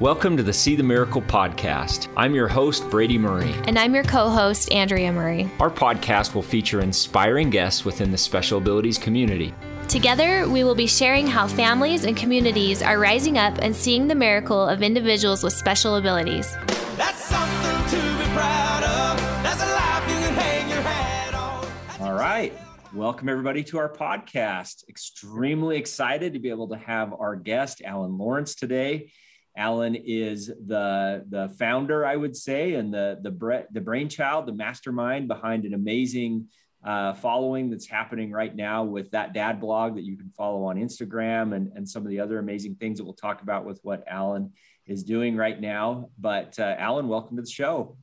[0.00, 2.06] Welcome to the See the Miracle podcast.
[2.16, 3.52] I'm your host, Brady Murray.
[3.64, 5.50] And I'm your co host, Andrea Murray.
[5.58, 9.52] Our podcast will feature inspiring guests within the special abilities community.
[9.88, 14.14] Together, we will be sharing how families and communities are rising up and seeing the
[14.14, 16.54] miracle of individuals with special abilities.
[16.96, 19.20] That's something to be proud of.
[19.42, 22.06] That's a life you can hang your hat on.
[22.06, 22.52] All right.
[22.94, 24.88] Welcome, everybody, to our podcast.
[24.88, 29.10] Extremely excited to be able to have our guest, Alan Lawrence, today.
[29.58, 35.28] Alan is the the founder, I would say, and the the the brainchild, the mastermind
[35.28, 36.46] behind an amazing
[36.84, 40.76] uh, following that's happening right now with that dad blog that you can follow on
[40.76, 44.04] Instagram and, and some of the other amazing things that we'll talk about with what
[44.06, 44.52] Alan
[44.86, 46.08] is doing right now.
[46.18, 47.96] But uh, Alan, welcome to the show.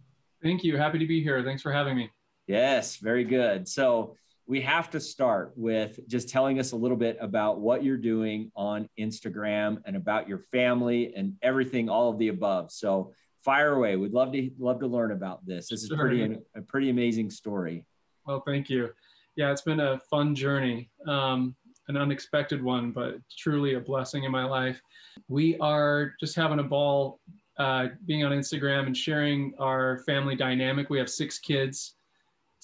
[0.44, 0.78] Thank you.
[0.78, 1.42] Happy to be here.
[1.42, 2.12] Thanks for having me.
[2.48, 3.68] Yes, very good.
[3.68, 4.18] So
[4.48, 8.52] we have to start with just telling us a little bit about what you're doing
[8.56, 12.72] on Instagram and about your family and everything, all of the above.
[12.72, 13.96] So fire away.
[13.96, 15.70] We'd love to love to learn about this.
[15.70, 15.98] This is sure.
[15.98, 17.86] pretty a pretty amazing story.
[18.26, 18.90] Well, thank you.
[19.36, 21.56] Yeah, it's been a fun journey, um,
[21.88, 24.80] an unexpected one, but truly a blessing in my life.
[25.28, 27.20] We are just having a ball
[27.58, 30.90] uh, being on Instagram and sharing our family dynamic.
[30.90, 31.95] We have six kids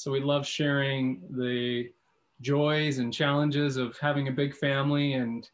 [0.02, 1.88] so we love sharing the
[2.42, 5.48] joys and challenges of having a big family and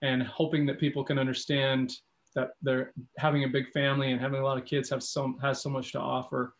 [0.00, 1.92] and hoping that people can understand
[2.34, 5.60] that they're having a big family and having a lot of kids have so has
[5.60, 6.54] so much to offer.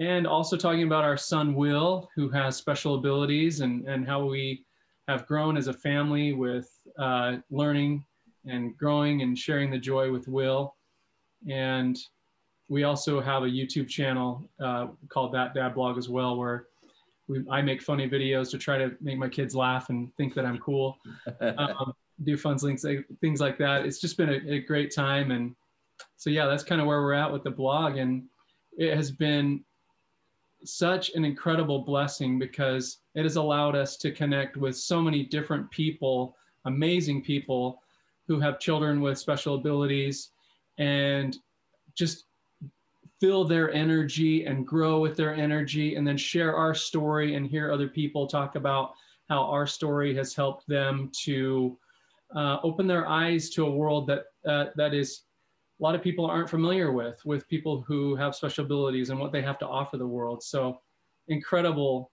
[0.00, 4.64] And also talking about our son will who has special abilities and and how we
[5.06, 8.04] have grown as a family with uh, learning
[8.46, 10.74] and growing and sharing the joy with will.
[11.48, 11.96] And
[12.68, 16.66] we also have a YouTube channel uh, called That Dad Blog as well, where
[17.28, 20.44] we, I make funny videos to try to make my kids laugh and think that
[20.46, 20.98] I'm cool.
[21.40, 22.86] Um, do fun things,
[23.20, 23.84] things like that.
[23.84, 25.54] It's just been a, a great time, and
[26.16, 28.24] so yeah, that's kind of where we're at with the blog, and
[28.78, 29.64] it has been
[30.64, 35.68] such an incredible blessing because it has allowed us to connect with so many different
[35.70, 37.82] people, amazing people
[38.28, 40.30] who have children with special abilities,
[40.78, 41.36] and
[41.96, 42.26] just
[43.24, 47.72] feel their energy and grow with their energy and then share our story and hear
[47.72, 48.92] other people talk about
[49.30, 51.78] how our story has helped them to
[52.36, 55.22] uh, open their eyes to a world that uh, that is
[55.80, 59.32] a lot of people aren't familiar with with people who have special abilities and what
[59.32, 60.42] they have to offer the world.
[60.42, 60.78] So
[61.28, 62.12] incredible.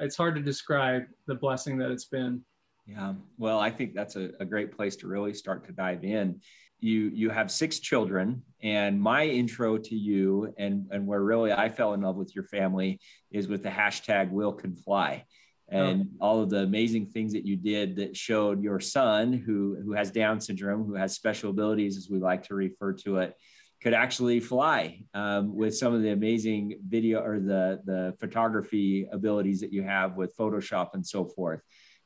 [0.00, 2.40] It's hard to describe the blessing that it's been.
[2.86, 3.14] Yeah.
[3.36, 6.40] Well i think that's a, a great place to really start to dive in
[6.80, 11.68] you you have six children and my intro to you and and where really i
[11.68, 13.00] fell in love with your family
[13.30, 15.24] is with the hashtag will can fly
[15.68, 16.26] and oh.
[16.26, 20.10] all of the amazing things that you did that showed your son who who has
[20.10, 23.34] down syndrome who has special abilities as we like to refer to it
[23.82, 29.60] could actually fly um, with some of the amazing video or the the photography abilities
[29.60, 31.60] that you have with photoshop and so forth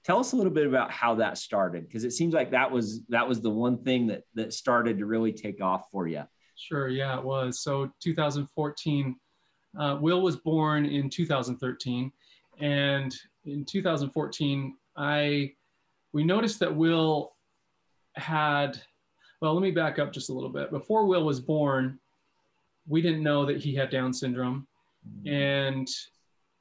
[0.04, 3.02] tell us a little bit about how that started because it seems like that was
[3.08, 6.22] that was the one thing that that started to really take off for you
[6.56, 7.62] sure yeah it was.
[7.62, 9.16] So 2014
[9.78, 12.12] uh, will was born in 2013
[12.60, 15.50] and in 2014 i
[16.12, 17.36] we noticed that will
[18.16, 18.80] had
[19.40, 20.70] well let me back up just a little bit.
[20.70, 21.98] Before will was born
[22.86, 24.66] we didn't know that he had down syndrome
[25.08, 25.32] mm-hmm.
[25.32, 25.88] and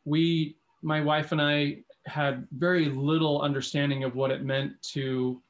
[0.05, 1.77] we my wife and i
[2.09, 5.41] had very little understanding of what it meant to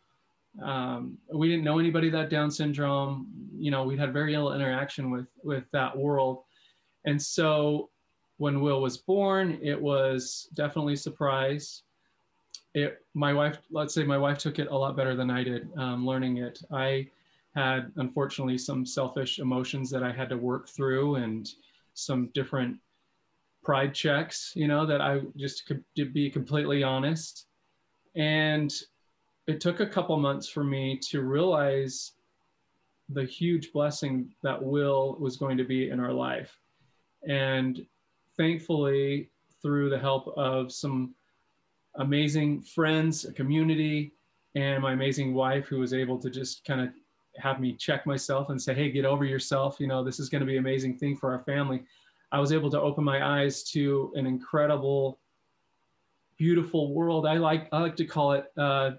[0.61, 3.27] um, we didn't know anybody that down syndrome.
[3.55, 6.43] You know we had very little interaction with with that world.
[7.05, 7.89] And so
[8.37, 11.83] when will was born it was definitely surprise.
[12.73, 15.69] It my wife let's say my wife took it a lot better than i did
[15.77, 16.61] um, learning it.
[16.71, 17.07] I
[17.55, 21.49] had unfortunately some selfish emotions that i had to work through and
[21.95, 22.77] some different
[23.69, 27.45] pride checks, you know, that I just could to be completely honest.
[28.15, 28.73] And
[29.45, 32.13] it took a couple months for me to realize
[33.09, 36.57] the huge blessing that Will was going to be in our life.
[37.27, 37.85] And
[38.35, 39.29] thankfully,
[39.61, 41.13] through the help of some
[41.97, 44.13] amazing friends, a community,
[44.55, 46.89] and my amazing wife, who was able to just kind of
[47.37, 49.79] have me check myself and say, hey, get over yourself.
[49.79, 51.83] You know, this is going to be an amazing thing for our family.
[52.31, 55.19] I was able to open my eyes to an incredible,
[56.37, 57.25] beautiful world.
[57.25, 58.45] I like I like to call it.
[58.57, 58.91] Uh,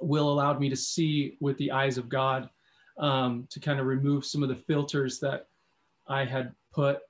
[0.00, 2.48] will allowed me to see with the eyes of God,
[2.98, 5.48] um, to kind of remove some of the filters that
[6.08, 7.00] I had put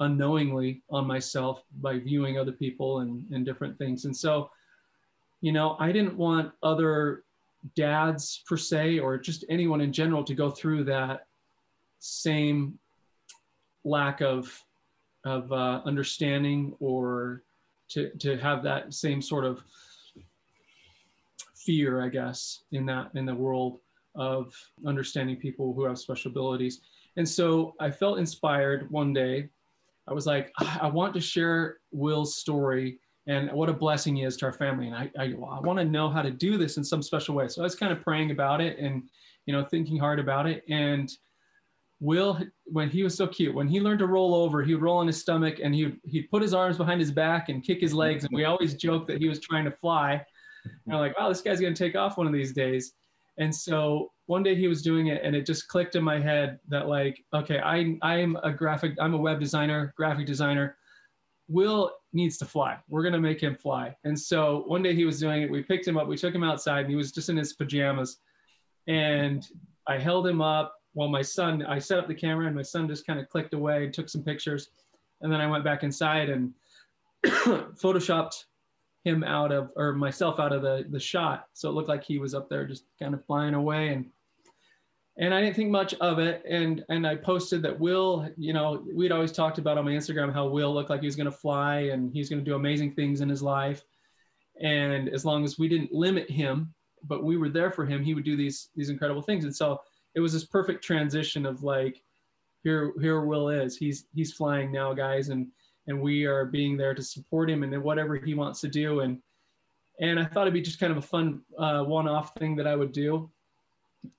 [0.00, 4.04] unknowingly on myself by viewing other people and, and different things.
[4.04, 4.50] And so,
[5.40, 7.24] you know, I didn't want other
[7.74, 11.26] dads per se, or just anyone in general to go through that
[11.98, 12.78] same
[13.84, 14.64] lack of
[15.24, 17.42] of uh, understanding or
[17.88, 19.62] to to have that same sort of
[21.54, 23.80] fear, I guess, in that in the world
[24.14, 24.54] of
[24.86, 26.80] understanding people who have special abilities.
[27.16, 29.48] And so I felt inspired one day.
[30.06, 34.36] I was like, I want to share Will's story and what a blessing he is
[34.38, 34.86] to our family.
[34.86, 37.46] And I, I, I want to know how to do this in some special way.
[37.48, 39.02] So I was kind of praying about it and,
[39.44, 40.64] you know, thinking hard about it.
[40.68, 41.10] And
[42.00, 44.98] Will, when he was so cute, when he learned to roll over, he would roll
[44.98, 47.92] on his stomach and he'd, he'd put his arms behind his back and kick his
[47.92, 48.24] legs.
[48.24, 50.24] And we always joked that he was trying to fly.
[50.64, 52.92] And I'm like, wow, this guy's going to take off one of these days.
[53.38, 56.58] And so one day he was doing it and it just clicked in my head
[56.68, 60.76] that like, okay, I, I'm a graphic, I'm a web designer, graphic designer.
[61.48, 62.78] Will needs to fly.
[62.88, 63.96] We're going to make him fly.
[64.04, 65.50] And so one day he was doing it.
[65.50, 68.18] We picked him up, we took him outside and he was just in his pajamas.
[68.86, 69.46] And
[69.86, 72.88] I held him up while my son, I set up the camera and my son
[72.88, 74.70] just kind of clicked away took some pictures.
[75.20, 76.52] And then I went back inside and
[77.26, 78.44] photoshopped
[79.04, 81.46] him out of, or myself out of the, the shot.
[81.52, 83.88] So it looked like he was up there just kind of flying away.
[83.88, 84.06] And,
[85.18, 86.42] and I didn't think much of it.
[86.48, 90.32] And, and I posted that Will, you know, we'd always talked about on my Instagram
[90.32, 92.92] how Will looked like he was going to fly and he's going to do amazing
[92.92, 93.82] things in his life.
[94.60, 96.74] And as long as we didn't limit him,
[97.04, 99.44] but we were there for him, he would do these, these incredible things.
[99.44, 99.80] And so
[100.18, 102.02] it was this perfect transition of like,
[102.64, 105.28] here, here Will is, he's, he's flying now guys.
[105.28, 105.46] And,
[105.86, 109.00] and we are being there to support him and whatever he wants to do.
[109.00, 109.22] And,
[110.00, 112.74] and I thought it'd be just kind of a fun uh, one-off thing that I
[112.74, 113.30] would do.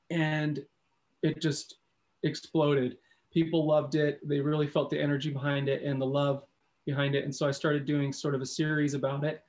[0.09, 0.65] And
[1.21, 1.75] it just
[2.23, 2.97] exploded.
[3.33, 4.25] People loved it.
[4.25, 6.45] They really felt the energy behind it and the love
[6.85, 7.25] behind it.
[7.25, 9.43] And so I started doing sort of a series about it,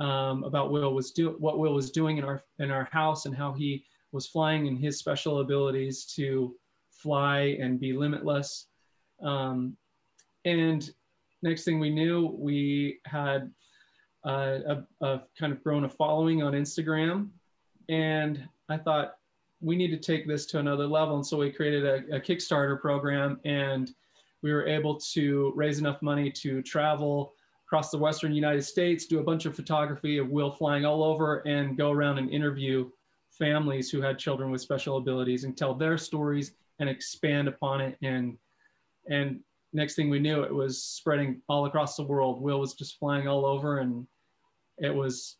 [0.00, 3.36] um, about Will was do what Will was doing in our in our house and
[3.36, 6.54] how he was flying in his special abilities to
[6.90, 8.66] fly and be limitless.
[9.22, 9.76] Um,
[10.44, 10.90] and
[11.42, 13.50] next thing we knew, we had
[14.26, 17.28] uh, a, a, kind of grown a following on Instagram.
[17.88, 19.14] And I thought
[19.60, 21.16] we need to take this to another level.
[21.16, 23.90] And so we created a, a Kickstarter program and
[24.42, 27.34] we were able to raise enough money to travel
[27.66, 31.38] across the Western United States, do a bunch of photography of Will flying all over
[31.46, 32.90] and go around and interview
[33.40, 37.96] families who had children with special abilities and tell their stories and expand upon it
[38.02, 38.38] and
[39.08, 39.40] and
[39.72, 42.40] next thing we knew, it was spreading all across the world.
[42.40, 44.06] Will was just flying all over, and
[44.78, 45.36] it was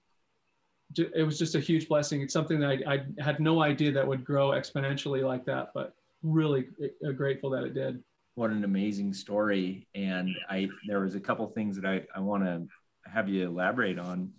[0.96, 2.20] it was just a huge blessing.
[2.20, 5.94] It's something that I, I had no idea that would grow exponentially like that, but
[6.22, 6.68] really
[7.06, 8.02] uh, grateful that it did.
[8.34, 9.86] What an amazing story!
[9.94, 12.66] And I there was a couple things that I I want to
[13.06, 14.32] have you elaborate on.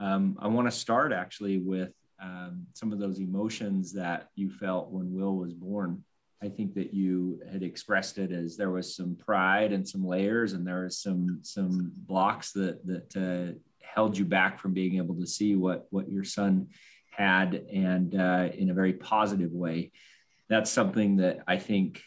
[0.00, 4.90] Um, I want to start actually with um, some of those emotions that you felt
[4.90, 6.02] when Will was born.
[6.42, 10.52] I think that you had expressed it as there was some pride and some layers,
[10.52, 15.16] and there was some some blocks that that uh, held you back from being able
[15.16, 16.68] to see what what your son
[17.10, 19.90] had, and uh, in a very positive way.
[20.48, 22.02] That's something that I think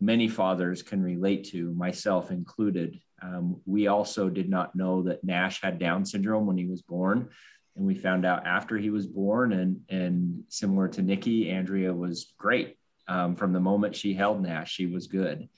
[0.00, 2.98] many fathers can relate to, myself included.
[3.22, 7.30] Um, we also did not know that Nash had Down syndrome when he was born
[7.76, 12.34] and we found out after he was born and and similar to nikki andrea was
[12.38, 12.76] great
[13.08, 15.48] um, from the moment she held Nash, she was good.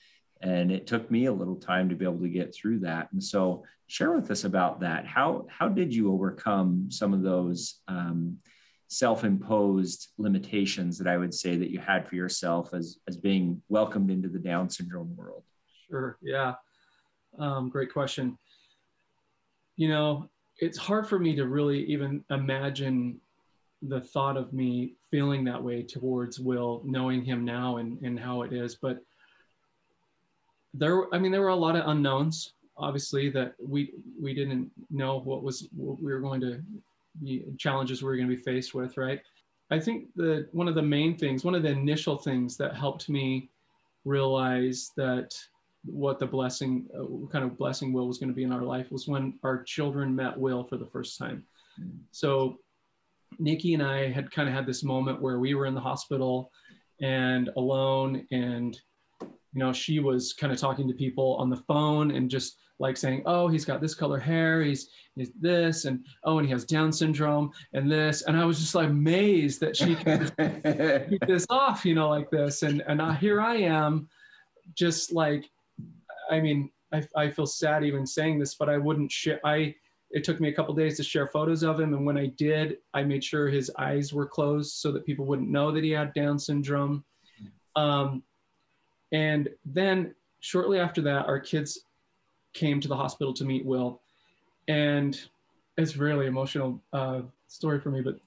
[0.41, 3.09] And it took me a little time to be able to get through that.
[3.11, 5.05] And so, share with us about that.
[5.05, 8.37] How how did you overcome some of those um,
[8.87, 14.11] self-imposed limitations that I would say that you had for yourself as as being welcomed
[14.11, 15.43] into the Down syndrome world?
[15.89, 16.17] Sure.
[16.21, 16.53] Yeah.
[17.37, 18.37] Um, great question.
[19.75, 20.29] You know,
[20.61, 23.19] it's hard for me to really even imagine
[23.81, 28.41] the thought of me feeling that way towards Will, knowing him now and, and how
[28.41, 28.75] it is.
[28.75, 28.99] But
[30.73, 35.19] there, I mean, there were a lot of unknowns, obviously, that we we didn't know
[35.19, 36.61] what was what we were going to
[37.23, 39.21] be challenges we were going to be faced with, right?
[39.71, 43.07] I think that one of the main things, one of the initial things that helped
[43.07, 43.49] me
[44.03, 45.33] realize that
[45.85, 48.91] what the blessing, uh, kind of blessing Will was going to be in our life
[48.91, 51.43] was when our children met Will for the first time.
[52.11, 52.59] So
[53.37, 56.51] Nikki and I had kind of had this moment where we were in the hospital
[57.01, 58.79] and alone and
[59.21, 62.97] you know she was kind of talking to people on the phone and just like
[62.97, 66.65] saying oh he's got this color hair he's, he's this and oh and he has
[66.65, 70.31] down syndrome and this and i was just like amazed that she could
[71.09, 74.09] keep this off you know like this and and I, here i am
[74.75, 75.49] just like
[76.29, 79.75] i mean I, I feel sad even saying this but i wouldn't share i
[80.11, 82.77] it took me a couple days to share photos of him and when i did
[82.93, 86.13] i made sure his eyes were closed so that people wouldn't know that he had
[86.13, 87.03] down syndrome
[87.75, 88.23] um,
[89.11, 91.85] And then shortly after that, our kids
[92.53, 94.01] came to the hospital to meet Will.
[94.67, 95.19] And
[95.77, 98.01] it's really emotional uh, story for me.
[98.01, 98.19] But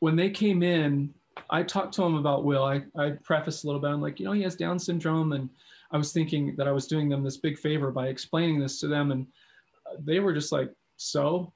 [0.00, 1.12] when they came in,
[1.50, 2.64] I talked to him about Will.
[2.64, 3.90] I, I prefaced a little bit.
[3.90, 5.32] I'm like, you know, he has Down syndrome.
[5.32, 5.50] And
[5.92, 8.88] I was thinking that I was doing them this big favor by explaining this to
[8.88, 9.12] them.
[9.12, 9.26] And
[9.86, 11.52] uh, they were just like, so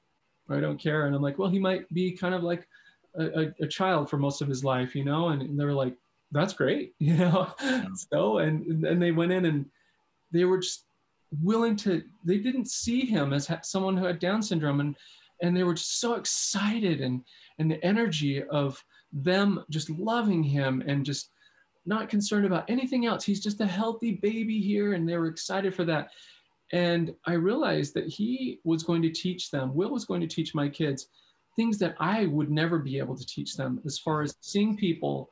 [0.49, 1.07] I don't care.
[1.07, 2.67] And I'm like, well, he might be kind of like
[3.15, 5.29] a, a, a child for most of his life, you know?
[5.29, 5.95] And, and they were like,
[6.31, 7.53] that's great, you know?
[7.61, 7.87] Yeah.
[8.11, 9.65] so, and, and they went in and
[10.31, 10.85] they were just
[11.41, 14.79] willing to, they didn't see him as someone who had Down syndrome.
[14.79, 14.95] And,
[15.41, 17.21] and they were just so excited and,
[17.59, 21.31] and the energy of them just loving him and just
[21.87, 23.23] not concerned about anything else.
[23.23, 24.93] He's just a healthy baby here.
[24.93, 26.09] And they were excited for that.
[26.73, 30.53] And I realized that he was going to teach them, Will was going to teach
[30.53, 31.07] my kids
[31.55, 35.31] things that I would never be able to teach them as far as seeing people,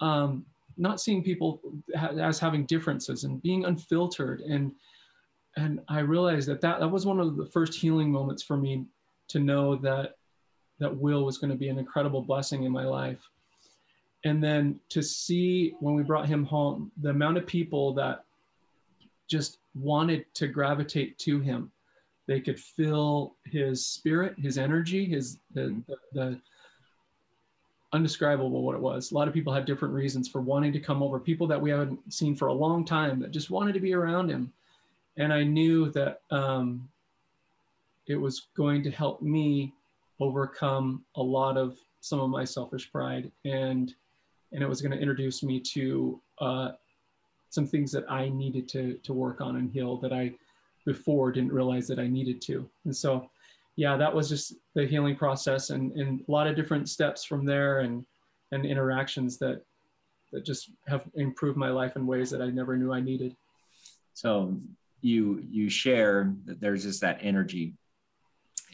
[0.00, 0.44] um,
[0.76, 1.60] not seeing people
[1.94, 4.42] as having differences and being unfiltered.
[4.42, 4.72] And,
[5.56, 8.84] and I realized that, that that was one of the first healing moments for me
[9.28, 10.16] to know that,
[10.78, 13.26] that Will was going to be an incredible blessing in my life.
[14.24, 18.24] And then to see when we brought him home, the amount of people that
[19.28, 21.70] just wanted to gravitate to him.
[22.26, 26.40] They could feel his spirit, his energy, his the, the, the
[27.92, 29.10] undescribable what it was.
[29.10, 31.20] A lot of people had different reasons for wanting to come over.
[31.20, 34.28] People that we haven't seen for a long time that just wanted to be around
[34.28, 34.52] him.
[35.16, 36.88] And I knew that um,
[38.06, 39.72] it was going to help me
[40.20, 43.94] overcome a lot of some of my selfish pride and
[44.56, 46.70] and it was going to introduce me to uh,
[47.50, 50.32] some things that I needed to to work on and heal that I
[50.86, 52.66] before didn't realize that I needed to.
[52.84, 53.30] And so,
[53.76, 57.44] yeah, that was just the healing process and, and a lot of different steps from
[57.44, 58.04] there and
[58.50, 59.62] and interactions that
[60.32, 63.36] that just have improved my life in ways that I never knew I needed.
[64.14, 64.58] So
[65.02, 67.74] you you share that there's just that energy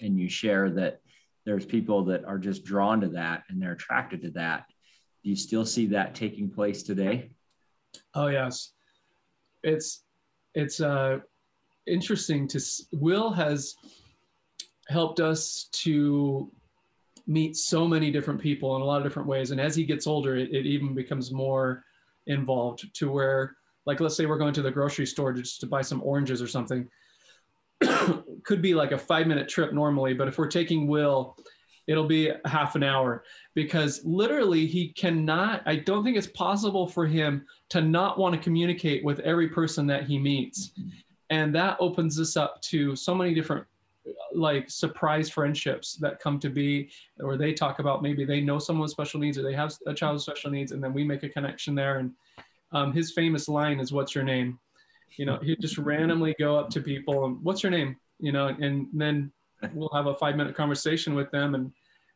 [0.00, 1.00] and you share that
[1.44, 4.66] there's people that are just drawn to that and they're attracted to that.
[5.22, 7.30] Do you still see that taking place today?
[8.14, 8.72] Oh yes,
[9.62, 10.02] it's
[10.54, 11.18] it's uh,
[11.86, 12.60] interesting to
[12.92, 13.76] Will has
[14.88, 16.50] helped us to
[17.26, 20.06] meet so many different people in a lot of different ways, and as he gets
[20.06, 21.84] older, it, it even becomes more
[22.26, 25.82] involved to where, like, let's say we're going to the grocery store just to buy
[25.82, 26.88] some oranges or something.
[28.44, 31.36] Could be like a five minute trip normally, but if we're taking Will
[31.86, 33.24] it'll be half an hour.
[33.54, 38.40] Because literally he cannot i don't think it's possible for him to not want to
[38.40, 40.72] communicate with every person that he meets.
[41.30, 43.66] And that opens us up to so many different
[44.34, 48.82] like surprise friendships that come to be where they talk about maybe they know someone
[48.82, 51.22] with special needs or they have a child with special needs and then we make
[51.22, 51.98] a connection there.
[51.98, 52.12] And
[52.72, 54.58] um, his famous line is what's your name?
[55.16, 57.96] You know he just randomly go up to people and what's your name?
[58.18, 59.32] You know and then
[59.74, 61.54] we'll have a five minute conversation with them.
[61.54, 61.72] And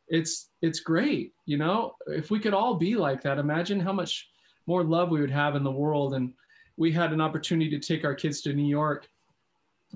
[0.09, 4.29] it's it's great you know if we could all be like that imagine how much
[4.65, 6.13] more love we would have in the world.
[6.13, 6.33] And
[6.75, 9.07] we had an opportunity to take our kids to new york.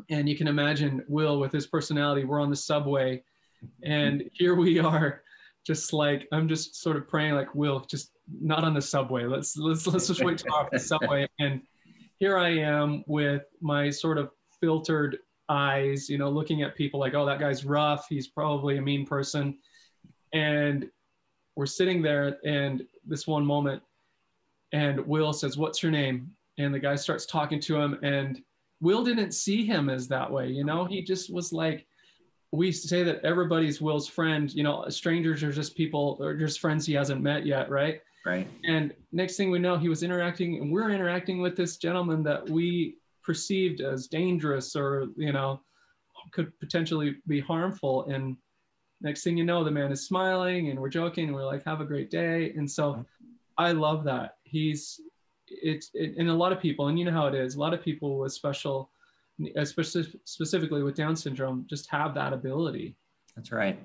[0.09, 3.23] And you can imagine will with his personality we're on the subway.
[3.83, 5.21] And here we are
[5.63, 9.25] just like i'm just sort of praying like will just not on the subway.
[9.25, 11.27] Let's let's let's just wait till off the subway.
[11.39, 11.61] And
[12.17, 14.29] here i am with my sort of
[14.59, 15.17] filtered
[15.51, 18.07] eyes, you know, looking at people like, oh, that guy's rough.
[18.09, 19.57] He's probably a mean person.
[20.33, 20.89] And
[21.55, 23.83] we're sitting there, and this one moment,
[24.71, 26.31] and Will says, What's your name?
[26.57, 28.41] And the guy starts talking to him, and
[28.79, 31.85] Will didn't see him as that way, you know, he just was like,
[32.53, 36.85] we say that everybody's Will's friend, you know, strangers are just people or just friends
[36.85, 38.01] he hasn't met yet, right?
[38.25, 38.47] Right.
[38.65, 42.49] And next thing we know, he was interacting, and we're interacting with this gentleman that
[42.49, 45.61] we perceived as dangerous or you know
[46.31, 48.05] could potentially be harmful.
[48.05, 48.37] And
[49.01, 51.81] next thing you know the man is smiling and we're joking and we're like have
[51.81, 52.53] a great day.
[52.55, 53.05] And so
[53.57, 54.35] i love that.
[54.43, 54.99] He's
[55.47, 57.73] it's it, and a lot of people and you know how it is a lot
[57.73, 58.89] of people with special
[59.43, 62.95] uh, especially specifically with down syndrome just have that ability.
[63.35, 63.79] That's right.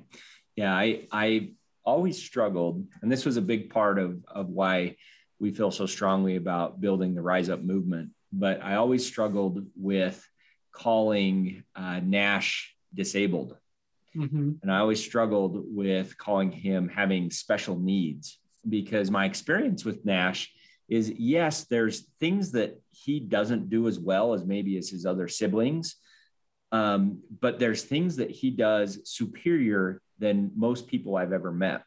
[0.55, 1.51] Yeah i i
[1.85, 4.97] always struggled and this was a big part of of why
[5.39, 10.25] we feel so strongly about building the rise up movement but I always struggled with
[10.73, 13.57] calling uh, Nash disabled.
[14.17, 14.53] Mm-hmm.
[14.63, 20.51] And I always struggled with calling him having special needs because my experience with Nash
[20.89, 25.29] is yes, there's things that he doesn't do as well as maybe as his other
[25.29, 25.97] siblings.
[26.73, 31.83] Um, but there's things that he does superior than most people I've ever met.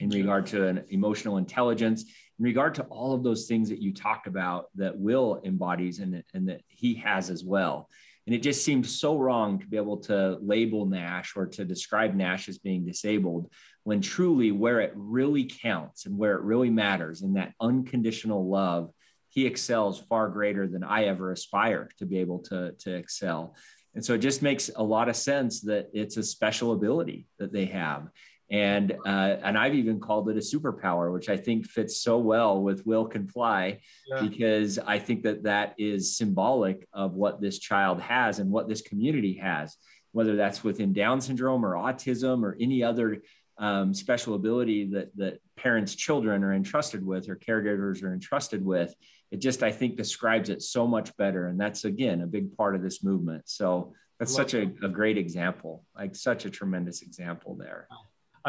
[0.00, 2.04] In regard to an emotional intelligence,
[2.38, 6.22] in regard to all of those things that you talked about that Will embodies and,
[6.34, 7.88] and that he has as well.
[8.26, 12.14] And it just seems so wrong to be able to label Nash or to describe
[12.14, 13.50] Nash as being disabled
[13.84, 18.90] when truly where it really counts and where it really matters in that unconditional love,
[19.30, 23.56] he excels far greater than I ever aspire to be able to, to excel.
[23.94, 27.50] And so it just makes a lot of sense that it's a special ability that
[27.50, 28.08] they have
[28.50, 32.62] and uh, and I've even called it a superpower, which I think fits so well
[32.62, 34.22] with Will Can Fly, yeah.
[34.22, 38.80] because I think that that is symbolic of what this child has and what this
[38.80, 39.76] community has,
[40.12, 43.22] whether that's within Down syndrome or autism or any other
[43.58, 48.94] um, special ability that that parents' children are entrusted with or caregivers are entrusted with.
[49.30, 52.74] It just I think describes it so much better, and that's again a big part
[52.74, 53.42] of this movement.
[53.46, 57.86] So that's such a, a great example, like such a tremendous example there.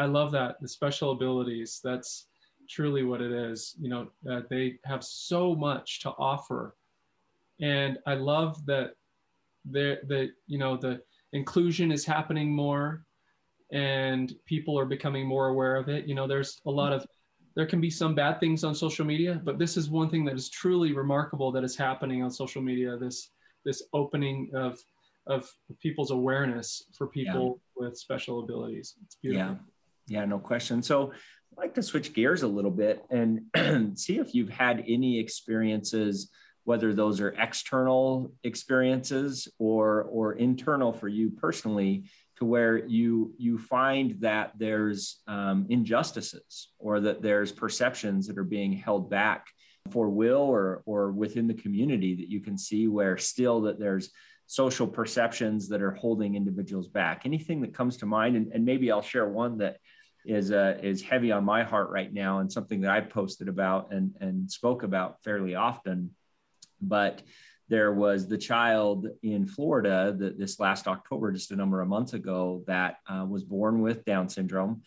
[0.00, 1.78] I love that the special abilities.
[1.84, 2.26] That's
[2.70, 3.76] truly what it is.
[3.78, 6.74] You know, uh, they have so much to offer,
[7.60, 8.94] and I love that
[9.70, 11.02] the the you know the
[11.34, 13.04] inclusion is happening more,
[13.72, 16.06] and people are becoming more aware of it.
[16.06, 17.06] You know, there's a lot of
[17.56, 20.34] there can be some bad things on social media, but this is one thing that
[20.34, 22.96] is truly remarkable that is happening on social media.
[22.96, 23.32] This
[23.66, 24.78] this opening of
[25.26, 25.46] of
[25.82, 27.86] people's awareness for people yeah.
[27.86, 28.94] with special abilities.
[29.04, 29.52] It's beautiful.
[29.52, 29.69] Yeah.
[30.10, 30.82] Yeah, no question.
[30.82, 33.42] So I'd like to switch gears a little bit and
[33.96, 36.30] see if you've had any experiences,
[36.64, 42.06] whether those are external experiences or or internal for you personally,
[42.38, 48.42] to where you you find that there's um, injustices or that there's perceptions that are
[48.42, 49.46] being held back
[49.92, 54.10] for will or or within the community that you can see where still that there's
[54.48, 58.90] social perceptions that are holding individuals back anything that comes to mind and, and maybe
[58.90, 59.76] i'll share one that
[60.24, 63.92] is uh, is heavy on my heart right now and something that I've posted about
[63.92, 66.10] and and spoke about fairly often.
[66.80, 67.22] But
[67.68, 72.14] there was the child in Florida that this last October, just a number of months
[72.14, 74.82] ago, that uh, was born with Down syndrome,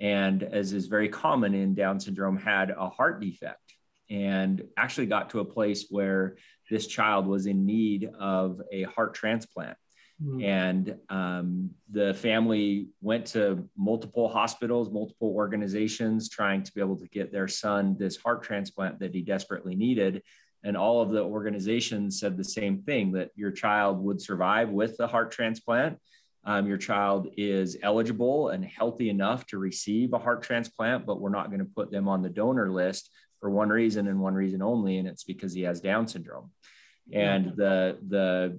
[0.00, 3.60] and as is very common in Down syndrome, had a heart defect
[4.08, 6.36] and actually got to a place where
[6.70, 9.76] this child was in need of a heart transplant
[10.22, 10.42] Mm-hmm.
[10.42, 17.08] And um, the family went to multiple hospitals, multiple organizations, trying to be able to
[17.08, 20.22] get their son this heart transplant that he desperately needed.
[20.64, 24.96] And all of the organizations said the same thing that your child would survive with
[24.96, 25.98] the heart transplant.
[26.44, 31.28] Um, your child is eligible and healthy enough to receive a heart transplant, but we're
[31.28, 34.62] not going to put them on the donor list for one reason and one reason
[34.62, 36.50] only, and it's because he has Down syndrome.
[37.12, 38.58] And the the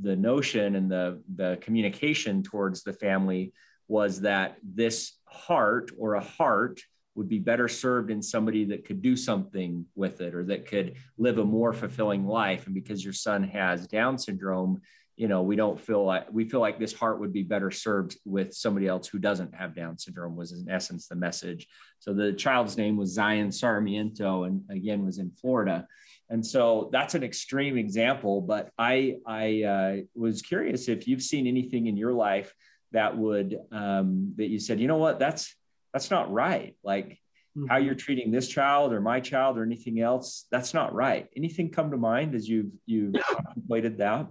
[0.00, 3.52] the notion and the the communication towards the family
[3.88, 6.80] was that this heart or a heart
[7.14, 10.94] would be better served in somebody that could do something with it or that could
[11.16, 12.66] live a more fulfilling life.
[12.66, 14.80] And because your son has down syndrome
[15.16, 18.16] you know we don't feel like we feel like this heart would be better served
[18.24, 21.68] with somebody else who doesn't have down syndrome was in essence the message.
[22.00, 25.86] So the child's name was zion sarmiento and again was in florida
[26.34, 31.46] and so that's an extreme example, but I, I uh, was curious if you've seen
[31.46, 32.52] anything in your life
[32.90, 35.54] that would, um, that you said, you know what, that's,
[35.92, 36.74] that's not right.
[36.82, 37.20] Like
[37.56, 37.68] mm-hmm.
[37.68, 41.28] how you're treating this child or my child or anything else, that's not right.
[41.36, 44.26] Anything come to mind as you've, you've contemplated that?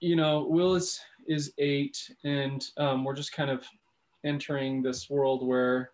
[0.00, 3.64] You know, Will is, is eight and um, we're just kind of
[4.24, 5.92] entering this world where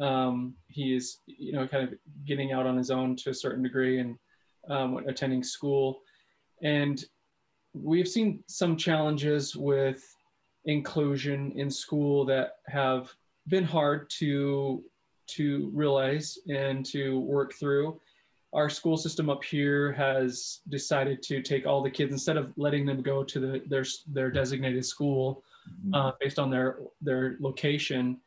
[0.00, 3.64] um, he is, you know, kind of getting out on his own to a certain
[3.64, 4.16] degree and,
[4.68, 6.02] um, attending school.
[6.62, 7.02] And
[7.72, 10.04] we've seen some challenges with
[10.64, 13.10] inclusion in school that have
[13.48, 14.84] been hard to
[15.26, 18.00] to realize and to work through.
[18.52, 22.84] Our school system up here has decided to take all the kids instead of letting
[22.84, 25.94] them go to the, their their designated school mm-hmm.
[25.94, 28.18] uh, based on their their location.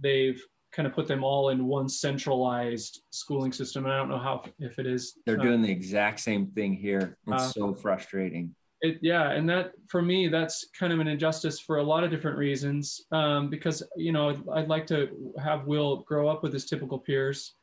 [0.00, 0.40] They've
[0.72, 3.84] kind of put them all in one centralized schooling system.
[3.84, 5.14] And I don't know how if it is.
[5.26, 7.16] They're uh, doing the exact same thing here.
[7.26, 8.54] It's uh, so frustrating.
[8.80, 12.10] It, yeah, and that for me, that's kind of an injustice for a lot of
[12.10, 13.06] different reasons.
[13.10, 16.98] Um, because you know, I'd, I'd like to have Will grow up with his typical
[16.98, 17.54] peers,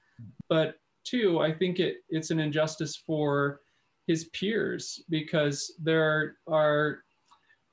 [0.50, 3.62] but two, I think it it's an injustice for
[4.08, 7.00] his peers because there are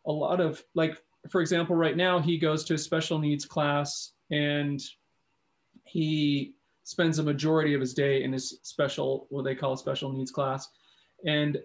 [0.06, 0.98] a lot of like,
[1.30, 4.80] for example, right now he goes to a special needs class and
[5.92, 10.10] he spends a majority of his day in his special, what they call a special
[10.10, 10.68] needs class.
[11.26, 11.58] And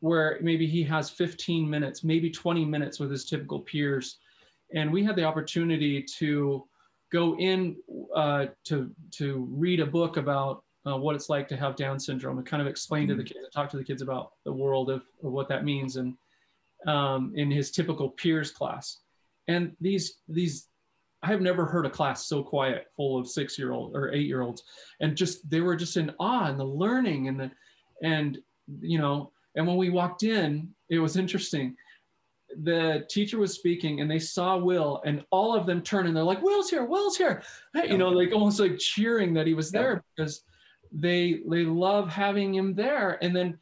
[0.00, 4.18] where maybe he has 15 minutes, maybe 20 minutes with his typical peers.
[4.74, 6.64] And we had the opportunity to
[7.12, 7.76] go in
[8.14, 12.38] uh, to to read a book about uh, what it's like to have Down syndrome
[12.38, 13.18] and kind of explain mm-hmm.
[13.18, 15.64] to the kids and talk to the kids about the world of, of what that
[15.64, 16.16] means and
[16.86, 18.98] um, in his typical peers class.
[19.48, 20.68] And these these
[21.24, 24.26] I have never heard a class so quiet, full of six year old or eight
[24.26, 24.62] year olds,
[25.00, 27.50] and just they were just in awe and the learning and the
[28.02, 28.38] and
[28.80, 31.76] you know and when we walked in, it was interesting.
[32.62, 36.22] The teacher was speaking and they saw Will and all of them turn and they're
[36.22, 37.42] like, Will's here, Will's here.
[37.74, 40.42] You know, like almost like cheering that he was there because
[40.92, 43.18] they they love having him there.
[43.22, 43.58] And then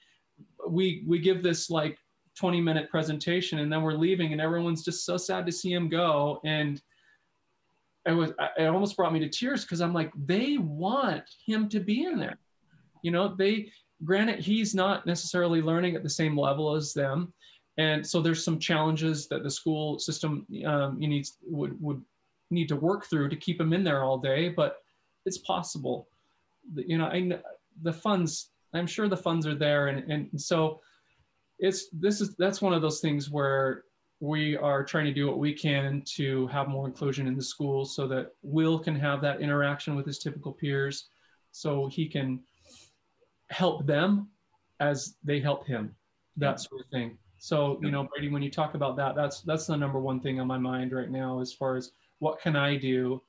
[0.68, 1.96] we we give this like
[2.37, 5.88] 20 minute presentation and then we're leaving and everyone's just so sad to see him
[5.88, 6.40] go.
[6.44, 6.83] And
[8.07, 11.81] it was it almost brought me to tears because I'm like, they want him to
[11.81, 12.38] be in there.
[13.03, 13.71] You know, they
[14.05, 17.33] granted he's not necessarily learning at the same level as them.
[17.79, 22.03] And so there's some challenges that the school system um, you would would
[22.51, 24.79] need to work through to keep him in there all day but
[25.25, 26.09] it's possible.
[26.75, 27.31] You know I,
[27.83, 29.88] the funds i'm sure the funds are there.
[29.88, 30.81] And, and so
[31.59, 33.85] it's this is that's one of those things where
[34.23, 37.85] we are trying to do what we can to have more inclusion in the school
[37.85, 41.09] so that will can have that interaction with his typical peers
[41.51, 42.39] so he can
[43.51, 44.29] help them
[44.79, 45.93] as they help him,
[46.37, 47.19] that sort of thing.
[47.39, 50.39] So, you know, Brady, when you talk about that, that's that's the number one thing
[50.39, 53.21] on my mind right now as far as what can I do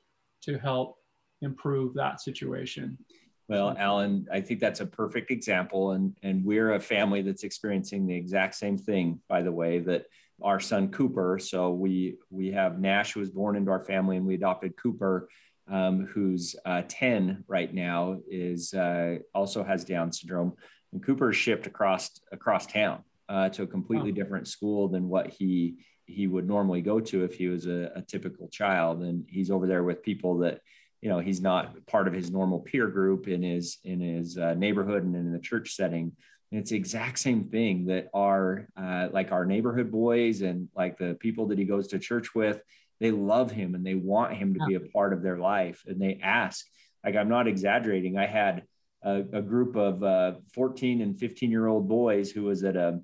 [0.41, 0.99] to help
[1.41, 2.99] improve that situation.
[3.47, 5.93] Well, Alan, I think that's a perfect example.
[5.93, 10.05] And, and we're a family that's experiencing the exact same thing, by the way, that
[10.43, 11.39] our son Cooper.
[11.39, 15.27] So we we have Nash who was born into our family and we adopted Cooper
[15.71, 20.53] um, who's uh, 10 right now, is uh, also has Down syndrome.
[20.91, 24.15] And Cooper is shipped across across town uh, to a completely oh.
[24.15, 28.01] different school than what he he would normally go to if he was a, a,
[28.01, 29.01] typical child.
[29.01, 30.59] And he's over there with people that
[31.01, 34.53] you know he's not part of his normal peer group in his in his uh,
[34.53, 36.11] neighborhood and in the church setting.
[36.53, 40.99] And it's the exact same thing that our uh, like our neighborhood boys and like
[40.99, 42.61] the people that he goes to church with
[42.99, 44.67] they love him and they want him to yeah.
[44.67, 45.83] be a part of their life.
[45.87, 46.63] And they ask
[47.03, 48.19] like i'm not exaggerating.
[48.19, 48.65] I had
[49.01, 52.99] a, a group of uh, 14 and 15 year old boys who was at a,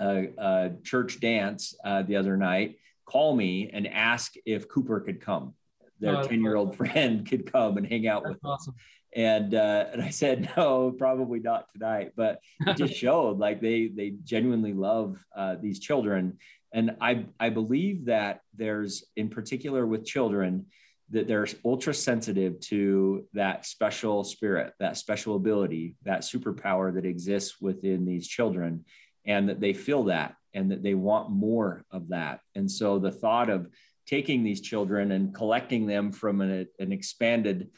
[0.00, 5.20] a, a church dance uh, the other night call me and ask if cooper could
[5.20, 5.54] come.
[6.00, 8.74] Their 10 year old friend could come and hang out that's with awesome.
[8.74, 8.80] them
[9.14, 12.12] and uh, and I said no, probably not tonight.
[12.16, 16.38] But it just showed like they they genuinely love uh, these children,
[16.72, 20.66] and I, I believe that there's, in particular with children,
[21.10, 27.60] that they're ultra sensitive to that special spirit, that special ability, that superpower that exists
[27.60, 28.84] within these children,
[29.26, 32.40] and that they feel that and that they want more of that.
[32.54, 33.68] And so the thought of
[34.06, 37.68] taking these children and collecting them from an, an expanded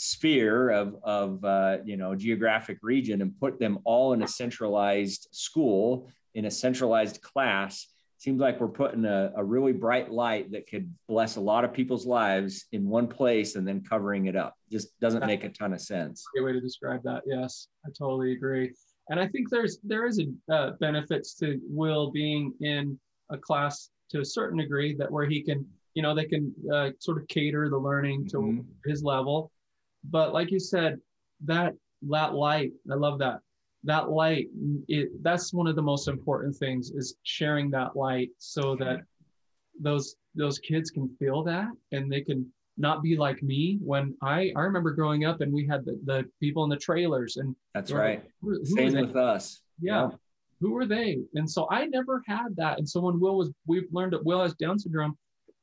[0.00, 5.28] sphere of, of uh, you know geographic region and put them all in a centralized
[5.32, 10.68] school in a centralized class seems like we're putting a, a really bright light that
[10.68, 14.54] could bless a lot of people's lives in one place and then covering it up.
[14.70, 16.24] Just doesn't make a ton of sense.
[16.34, 17.22] Great way to describe that.
[17.26, 18.72] Yes, I totally agree.
[19.08, 22.98] And I think there's there is a uh, benefits to Will being in
[23.30, 26.90] a class to a certain degree that where he can you know they can uh,
[26.98, 28.60] sort of cater the learning to mm-hmm.
[28.84, 29.50] his level.
[30.04, 30.98] But like you said,
[31.44, 31.74] that
[32.08, 33.40] that light, I love that.
[33.84, 34.48] That light
[34.88, 39.00] it, that's one of the most important things is sharing that light so that
[39.80, 44.52] those those kids can feel that and they can not be like me when i
[44.56, 47.92] i remember growing up and we had the, the people in the trailers and that's
[47.92, 48.24] right.
[48.40, 49.62] Who, who same with us.
[49.80, 50.08] Yeah.
[50.08, 50.16] yeah.
[50.60, 51.18] Who were they?
[51.34, 52.78] And so i never had that.
[52.78, 55.16] And so when will was we've learned that will has down syndrome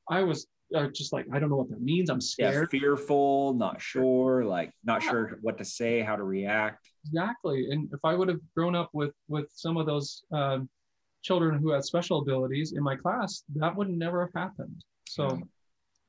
[0.09, 2.09] i was uh, just like I don't know what that means.
[2.09, 5.09] I'm scared, yeah, fearful, not sure, like not yeah.
[5.09, 6.89] sure what to say, how to react.
[7.05, 7.67] Exactly.
[7.69, 10.69] And if I would have grown up with with some of those um,
[11.21, 14.83] children who had special abilities in my class, that would never have happened.
[15.07, 15.41] So,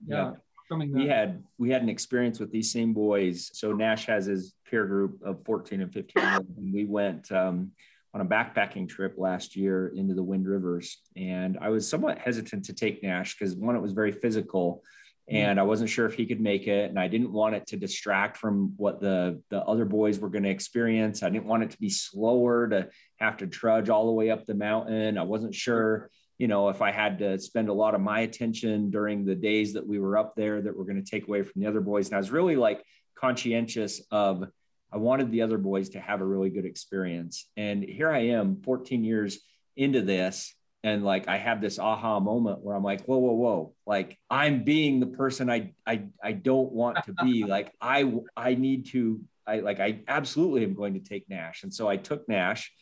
[0.06, 0.16] yeah.
[0.16, 0.32] yeah.
[0.68, 3.50] We had we had an experience with these same boys.
[3.52, 7.70] So Nash has his peer group of 14 and 15, and we went um,
[8.16, 11.02] on a backpacking trip last year into the Wind Rivers.
[11.16, 14.82] And I was somewhat hesitant to take Nash because one, it was very physical
[15.30, 15.36] mm-hmm.
[15.36, 16.88] and I wasn't sure if he could make it.
[16.88, 20.44] And I didn't want it to distract from what the, the other boys were going
[20.44, 21.22] to experience.
[21.22, 24.46] I didn't want it to be slower to have to trudge all the way up
[24.46, 25.18] the mountain.
[25.18, 28.90] I wasn't sure, you know, if I had to spend a lot of my attention
[28.90, 31.42] during the days that we were up there that we were going to take away
[31.42, 32.06] from the other boys.
[32.06, 32.82] And I was really like
[33.14, 34.46] conscientious of,
[34.92, 37.48] I wanted the other boys to have a really good experience.
[37.56, 39.38] And here I am 14 years
[39.76, 40.54] into this.
[40.84, 44.62] and like I have this aha moment where I'm like, whoa, whoa, whoa, like I'm
[44.62, 47.44] being the person I I I don't want to be.
[47.56, 51.64] like I I need to I like I absolutely am going to take Nash.
[51.64, 52.72] And so I took Nash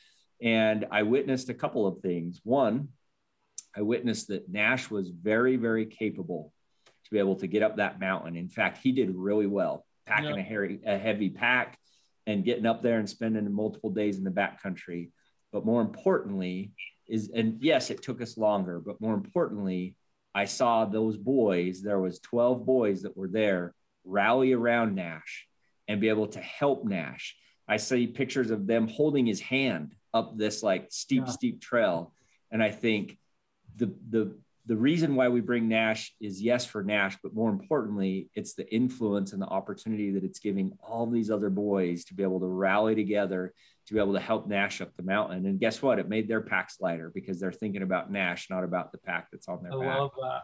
[0.43, 2.41] and I witnessed a couple of things.
[2.45, 2.89] One,
[3.77, 6.53] I witnessed that Nash was very, very capable
[7.05, 8.37] to be able to get up that mountain.
[8.37, 11.79] In fact, he did really well packing a, hairy, a heavy pack
[12.27, 15.11] and getting up there and spending multiple days in the backcountry.
[15.53, 16.73] But more importantly,
[17.07, 19.97] is and yes, it took us longer, but more importantly,
[20.35, 21.83] I saw those boys.
[21.83, 25.47] There was 12 boys that were there rally around Nash
[25.87, 27.37] and be able to help Nash.
[27.69, 31.33] I see pictures of them holding his hand up this like steep, yeah.
[31.33, 32.15] steep trail.
[32.51, 33.19] And I think
[33.77, 38.31] the the the reason why we bring Nash is yes for Nash, but more importantly,
[38.35, 42.23] it's the influence and the opportunity that it's giving all these other boys to be
[42.23, 43.53] able to rally together
[43.87, 45.45] to be able to help Nash up the mountain.
[45.47, 45.99] And guess what?
[45.99, 49.49] It made their packs lighter because they're thinking about Nash, not about the pack that's
[49.49, 49.99] on their I back.
[49.99, 50.43] love that.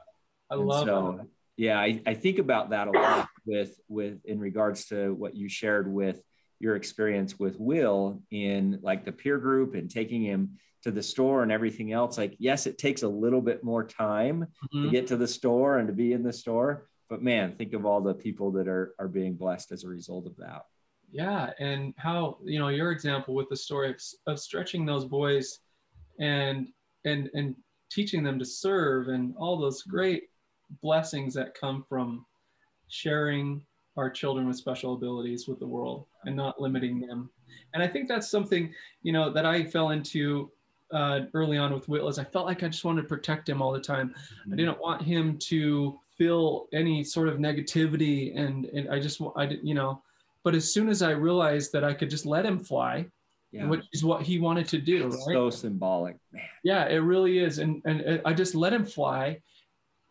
[0.50, 1.26] I and love so, that.
[1.56, 5.48] Yeah, I, I think about that a lot with with in regards to what you
[5.48, 6.20] shared with
[6.61, 11.42] your experience with Will in like the peer group and taking him to the store
[11.42, 12.16] and everything else.
[12.16, 14.85] Like, yes, it takes a little bit more time mm-hmm.
[14.85, 16.88] to get to the store and to be in the store.
[17.09, 20.27] But man, think of all the people that are are being blessed as a result
[20.27, 20.62] of that.
[21.11, 25.59] Yeah, and how you know your example with the story of, of stretching those boys,
[26.20, 26.68] and
[27.05, 27.57] and and
[27.90, 30.29] teaching them to serve, and all those great
[30.83, 32.25] blessings that come from
[32.87, 37.31] sharing our children with special abilities with the world and not limiting them.
[37.74, 38.72] And I think that's something
[39.03, 40.50] you know that I fell into
[40.92, 43.62] uh, early on with Will is I felt like I just wanted to protect him
[43.62, 44.14] all the time.
[44.53, 49.46] I didn't want him to feel any sort of negativity, and and I just I
[49.46, 50.03] did you know.
[50.42, 53.07] But as soon as I realized that I could just let him fly,
[53.53, 53.66] yeah.
[53.66, 55.35] which is what he wanted to do, right?
[55.35, 56.42] So symbolic, man.
[56.64, 59.40] Yeah, it really is, and and I just let him fly.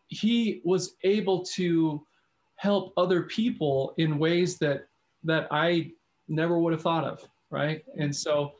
[0.08, 2.04] He was able to
[2.60, 4.86] help other people in ways that
[5.24, 5.92] that I
[6.28, 7.82] never would have thought of, right?
[7.98, 8.52] And so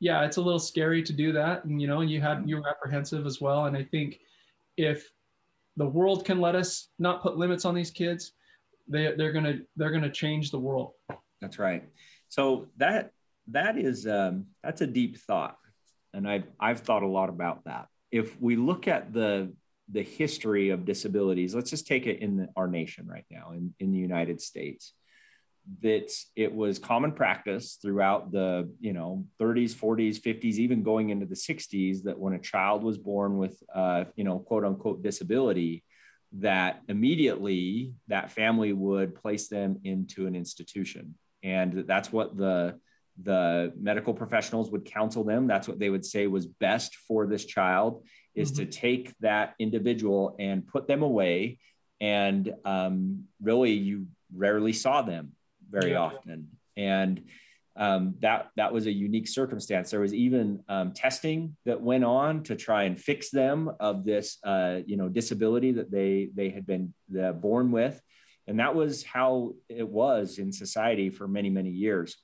[0.00, 1.64] yeah, it's a little scary to do that.
[1.64, 3.64] And, you know, you had, you were apprehensive as well.
[3.66, 4.20] And I think
[4.76, 5.10] if
[5.76, 8.32] the world can let us not put limits on these kids,
[8.88, 10.92] they, they're going to, they're going to change the world.
[11.40, 11.84] That's right.
[12.28, 13.12] So that,
[13.48, 15.56] that is, um, that's a deep thought.
[16.12, 17.88] And I've, I've thought a lot about that.
[18.10, 19.52] If we look at the,
[19.90, 23.74] the history of disabilities, let's just take it in the, our nation right now in,
[23.78, 24.92] in the United States
[25.82, 31.26] that it was common practice throughout the you know 30s 40s 50s even going into
[31.26, 35.82] the 60s that when a child was born with uh, you know quote unquote disability
[36.32, 41.14] that immediately that family would place them into an institution.
[41.42, 42.78] And that's what the
[43.22, 47.44] the medical professionals would counsel them that's what they would say was best for this
[47.44, 48.64] child is mm-hmm.
[48.64, 51.58] to take that individual and put them away
[52.00, 55.32] and um, really you rarely saw them
[55.70, 55.98] very yeah.
[55.98, 56.48] often.
[56.76, 57.24] And
[57.78, 59.90] um, that that was a unique circumstance.
[59.90, 64.38] There was even um, testing that went on to try and fix them of this,
[64.44, 68.00] uh, you know, disability that they they had been uh, born with,
[68.46, 72.16] and that was how it was in society for many many years.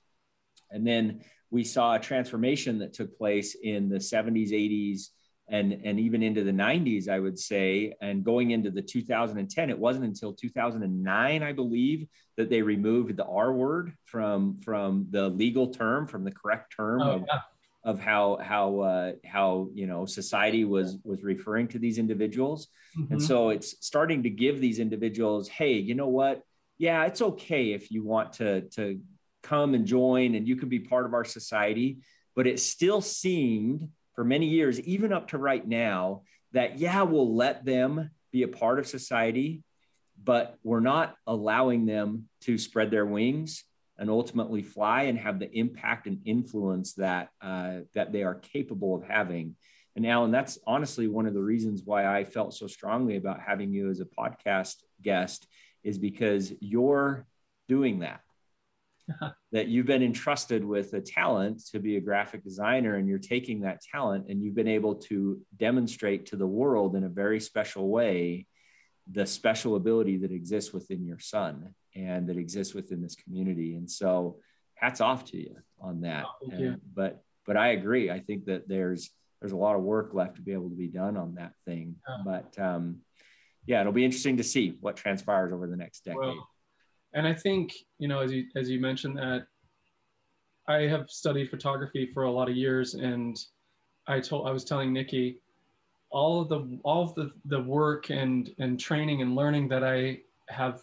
[0.72, 5.08] And then we saw a transformation that took place in the 70s, 80s,
[5.48, 9.78] and and even into the 90s i would say and going into the 2010 it
[9.78, 12.06] wasn't until 2009 i believe
[12.37, 17.02] that they removed the r word from from the legal term from the correct term
[17.02, 17.40] oh, of, yeah.
[17.85, 23.12] of how how uh, how you know society was was referring to these individuals mm-hmm.
[23.12, 26.42] and so it's starting to give these individuals hey you know what
[26.78, 29.00] yeah it's okay if you want to to
[29.42, 31.98] come and join and you can be part of our society
[32.35, 37.35] but it still seemed for many years, even up to right now, that yeah, we'll
[37.35, 39.62] let them be a part of society,
[40.22, 43.64] but we're not allowing them to spread their wings
[43.98, 48.94] and ultimately fly and have the impact and influence that uh, that they are capable
[48.94, 49.57] of having.
[49.94, 53.72] And Alan, that's honestly one of the reasons why I felt so strongly about having
[53.72, 55.46] you as a podcast guest,
[55.85, 57.26] is because you're
[57.68, 58.20] doing that.
[59.53, 63.61] that you've been entrusted with a talent to be a graphic designer and you're taking
[63.61, 67.88] that talent and you've been able to demonstrate to the world in a very special
[67.88, 68.47] way
[69.11, 73.75] the special ability that exists within your son and that exists within this community.
[73.75, 74.38] And so
[74.75, 76.25] hats off to you on that.
[76.25, 78.11] Oh, and, but but i agree.
[78.11, 79.11] I think that there's
[79.41, 81.97] there's a lot of work left to be able to be done on that thing.
[82.09, 82.17] Yeah.
[82.25, 82.99] but um
[83.67, 86.19] yeah it'll be interesting to see what transpires over the next decade.
[86.19, 86.49] well,
[87.14, 89.46] and I think you know as you as you mentioned that
[90.68, 93.37] I have studied photography for a lot of years, and
[94.07, 95.38] I told I was telling Nikki
[96.11, 100.20] all of the all of the, the work and and training and learning that I
[100.48, 100.83] have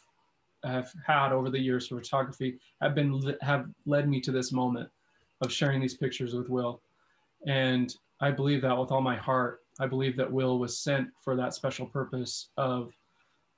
[0.65, 4.89] have had over the years for photography have been have led me to this moment
[5.41, 6.81] of sharing these pictures with Will.
[7.47, 9.61] And I believe that with all my heart.
[9.79, 12.91] I believe that Will was sent for that special purpose of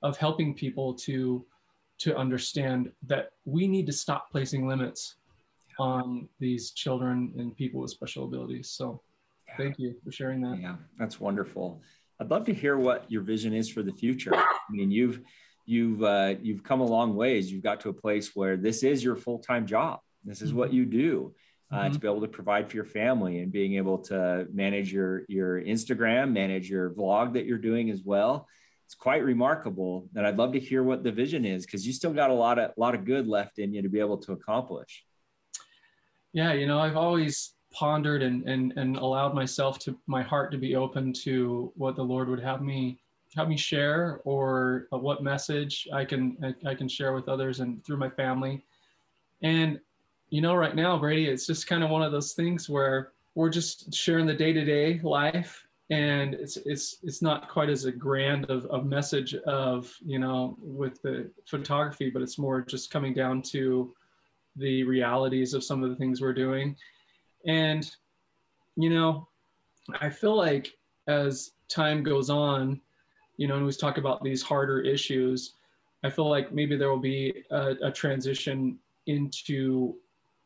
[0.02, 1.44] of helping people to
[1.98, 5.16] to understand that we need to stop placing limits
[5.78, 8.70] on these children and people with special abilities.
[8.70, 9.00] So
[9.48, 9.56] yeah.
[9.56, 10.60] thank you for sharing that.
[10.60, 11.82] Yeah, that's wonderful.
[12.20, 14.34] I'd love to hear what your vision is for the future.
[14.34, 15.20] I mean, you've
[15.66, 17.52] you've uh, you've come a long ways.
[17.52, 20.00] You've got to a place where this is your full time job.
[20.24, 20.58] This is mm-hmm.
[20.58, 21.34] what you do.
[21.70, 21.94] Uh, mm-hmm.
[21.94, 25.60] to be able to provide for your family and being able to manage your your
[25.62, 28.46] Instagram, manage your vlog that you're doing as well.
[28.92, 30.06] It's quite remarkable.
[30.14, 32.58] And I'd love to hear what the vision is because you still got a lot
[32.58, 35.06] of lot of good left in you to be able to accomplish.
[36.34, 40.58] Yeah, you know, I've always pondered and and and allowed myself to my heart to
[40.58, 43.00] be open to what the Lord would have me
[43.34, 47.60] have me share or uh, what message I can I, I can share with others
[47.60, 48.62] and through my family.
[49.40, 49.80] And
[50.28, 53.48] you know, right now, Brady, it's just kind of one of those things where we're
[53.48, 58.64] just sharing the day-to-day life and it's it's it's not quite as a grand of,
[58.66, 63.94] of message of you know with the photography but it's more just coming down to
[64.56, 66.74] the realities of some of the things we're doing.
[67.46, 67.88] And
[68.76, 69.28] you know
[70.00, 70.72] i feel like
[71.08, 72.80] as time goes on
[73.36, 75.54] you know and we talk about these harder issues
[76.04, 79.94] i feel like maybe there will be a, a transition into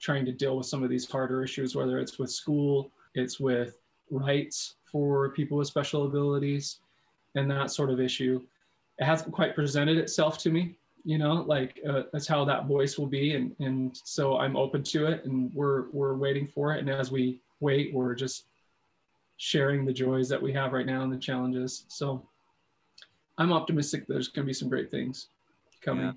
[0.01, 3.79] trying to deal with some of these harder issues, whether it's with school, it's with
[4.11, 6.81] rights for people with special abilities,
[7.35, 8.43] and that sort of issue.
[8.99, 12.99] It hasn't quite presented itself to me, you know, like uh, that's how that voice
[12.99, 16.81] will be, and and so I'm open to it, and we're we're waiting for it,
[16.81, 18.47] and as we wait, we're just
[19.37, 21.85] sharing the joys that we have right now and the challenges.
[21.89, 22.27] So
[23.39, 25.29] I'm optimistic there's going to be some great things
[25.83, 26.07] coming.
[26.07, 26.13] Yeah,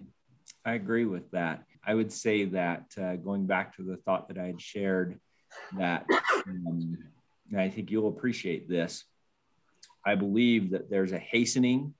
[0.65, 1.65] I agree with that.
[1.85, 5.19] I would say that uh, going back to the thought that I had shared,
[5.77, 6.05] that
[6.47, 6.97] um,
[7.57, 9.05] I think you'll appreciate this.
[10.05, 11.93] I believe that there's a hastening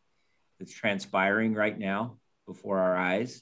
[0.60, 3.42] that's transpiring right now before our eyes,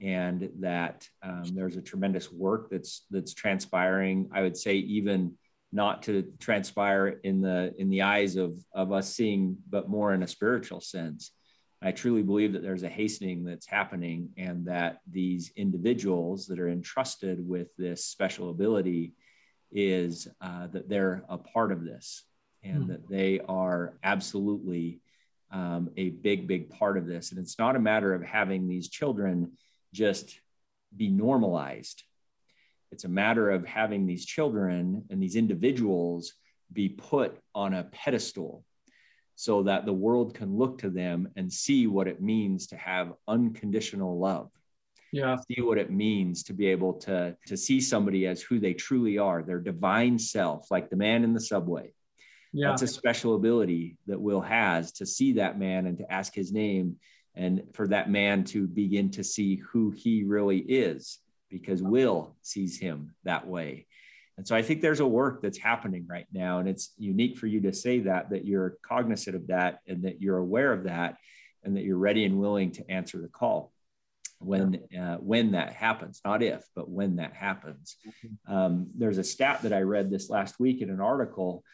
[0.00, 4.30] and that um, there's a tremendous work that's that's transpiring.
[4.32, 5.34] I would say even
[5.72, 10.22] not to transpire in the in the eyes of of us seeing, but more in
[10.22, 11.32] a spiritual sense.
[11.82, 16.70] I truly believe that there's a hastening that's happening and that these individuals that are
[16.70, 19.12] entrusted with this special ability
[19.76, 22.24] is uh, that they're a part of this
[22.64, 25.00] and mm that they are absolutely
[25.52, 27.30] um, a big, big part of this.
[27.30, 29.52] And it's not a matter of having these children
[29.92, 30.40] just
[30.96, 32.02] be normalized.
[32.90, 36.32] It's a matter of having these children and these individuals
[36.72, 38.64] be put on a pedestal
[39.36, 43.12] so that the world can look to them and see what it means to have
[43.28, 44.50] unconditional love
[45.12, 45.36] yeah.
[45.36, 49.18] see what it means to be able to to see somebody as who they truly
[49.18, 51.92] are their divine self like the man in the subway.
[52.52, 52.68] Yeah.
[52.68, 56.52] That's a special ability that will has to see that man and to ask his
[56.52, 56.96] name
[57.34, 61.18] and for that man to begin to see who he really is
[61.50, 63.86] because will sees him that way.
[64.38, 66.58] And so I think there's a work that's happening right now.
[66.58, 70.20] And it's unique for you to say that, that you're cognizant of that and that
[70.20, 71.16] you're aware of that
[71.62, 73.72] and that you're ready and willing to answer the call
[74.38, 77.96] when uh, when that happens not if but when that happens.
[78.06, 78.54] Mm-hmm.
[78.54, 81.64] um, there's a stat that i read this last week in an article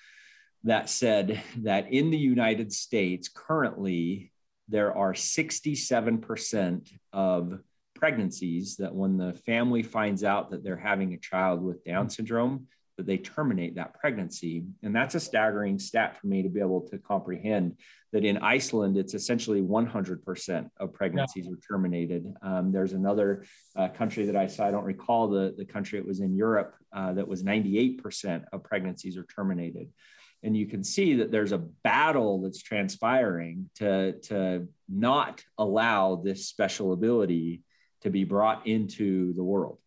[0.65, 4.33] that said that in the united states currently
[4.69, 7.61] there are 67% of
[7.95, 12.67] pregnancies that when the family finds out that they're having a child with Down syndrome,
[12.97, 14.65] that they terminate that pregnancy.
[14.83, 17.77] And that's a staggering stat for me to be able to comprehend
[18.13, 21.53] that in Iceland, it's essentially 100% of pregnancies yeah.
[21.53, 22.35] are terminated.
[22.43, 26.07] Um, there's another uh, country that I saw, I don't recall the, the country it
[26.07, 29.89] was in Europe, uh, that was 98% of pregnancies are terminated.
[30.43, 36.49] And you can see that there's a battle that's transpiring to, to not allow this
[36.49, 37.63] special ability
[38.03, 39.79] to be brought into the world.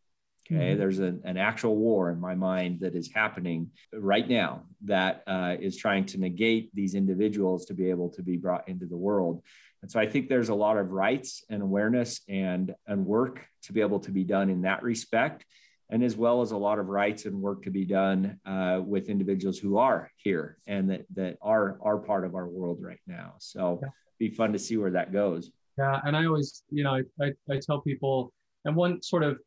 [0.47, 0.79] Okay, mm-hmm.
[0.79, 5.55] there's a, an actual war in my mind that is happening right now that uh,
[5.59, 9.41] is trying to negate these individuals to be able to be brought into the world.
[9.81, 13.73] And so I think there's a lot of rights and awareness and, and work to
[13.73, 15.45] be able to be done in that respect,
[15.89, 19.09] and as well as a lot of rights and work to be done uh, with
[19.09, 23.33] individuals who are here and that, that are, are part of our world right now.
[23.39, 23.89] So yeah.
[24.19, 25.51] be fun to see where that goes.
[25.77, 28.31] Yeah, and I always, you know, I, I, I tell people,
[28.63, 29.39] and one sort of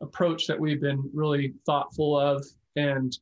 [0.00, 2.44] approach that we've been really thoughtful of
[2.76, 3.18] and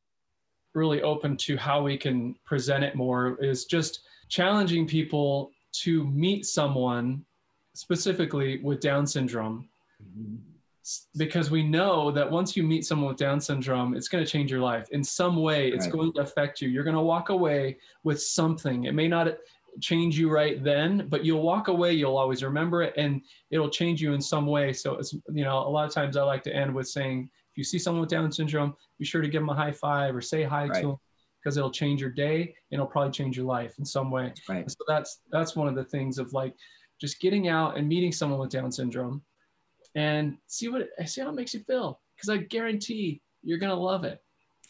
[0.74, 6.44] really open to how we can present it more is just challenging people to meet
[6.44, 7.24] someone
[7.74, 9.68] specifically with Down syndrome.
[10.02, 10.36] Mm-hmm.
[11.16, 14.52] Because we know that once you meet someone with Down syndrome, it's going to change
[14.52, 15.68] your life in some way.
[15.68, 15.92] It's right.
[15.92, 16.68] going to affect you.
[16.68, 18.84] You're going to walk away with something.
[18.84, 19.26] It may not
[19.80, 21.92] change you right then, but you'll walk away.
[21.92, 24.72] You'll always remember it, and it'll change you in some way.
[24.72, 27.58] So it's you know a lot of times I like to end with saying, if
[27.58, 30.20] you see someone with Down syndrome, be sure to give them a high five or
[30.20, 30.80] say hi right.
[30.82, 30.96] to them
[31.42, 34.32] because it'll change your day and it'll probably change your life in some way.
[34.48, 34.68] Right.
[34.70, 36.54] So that's that's one of the things of like
[37.00, 39.22] just getting out and meeting someone with Down syndrome
[39.94, 42.00] and see what see how it makes you feel.
[42.16, 44.20] Because I guarantee you're gonna love it.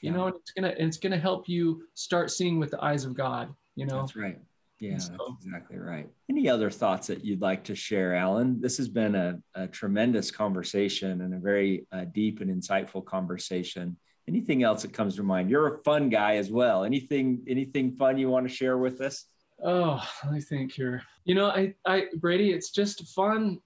[0.03, 0.17] You yeah.
[0.17, 3.55] know, and it's gonna it's gonna help you start seeing with the eyes of God.
[3.75, 4.01] You know.
[4.01, 4.39] That's right.
[4.79, 6.09] Yeah, so, that's exactly right.
[6.29, 8.61] Any other thoughts that you'd like to share, Alan?
[8.61, 13.97] This has been a, a tremendous conversation and a very uh, deep and insightful conversation.
[14.29, 15.49] Anything else that comes to mind?
[15.49, 16.85] You're a fun guy as well.
[16.85, 19.25] Anything anything fun you want to share with us?
[19.65, 21.03] Oh let me think here.
[21.25, 23.61] You know i i brady it's just fun.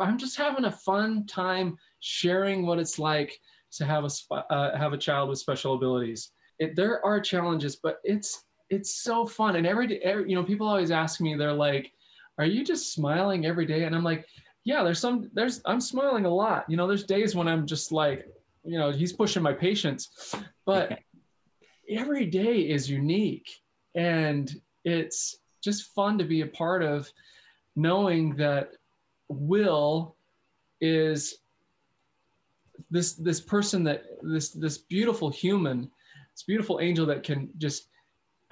[0.00, 3.38] I'm just having a fun time sharing what it's like
[3.72, 6.30] to have a uh, have a child with special abilities.
[6.60, 9.56] It, there are challenges but it's it's so fun.
[9.56, 11.92] And every day every, you know people always ask me they're like
[12.38, 13.84] are you just smiling every day?
[13.84, 14.26] And i'm like
[14.64, 16.64] yeah there's some there's i'm smiling a lot.
[16.68, 18.26] You know there's days when i'm just like
[18.64, 20.34] you know he's pushing my patience.
[20.64, 20.98] But
[21.88, 23.62] every day is unique.
[23.94, 24.52] And
[24.84, 27.10] it's just fun to be a part of
[27.76, 28.70] knowing that
[29.28, 30.16] will
[30.80, 31.38] is
[32.90, 35.90] this this person that this this beautiful human
[36.34, 37.88] this beautiful angel that can just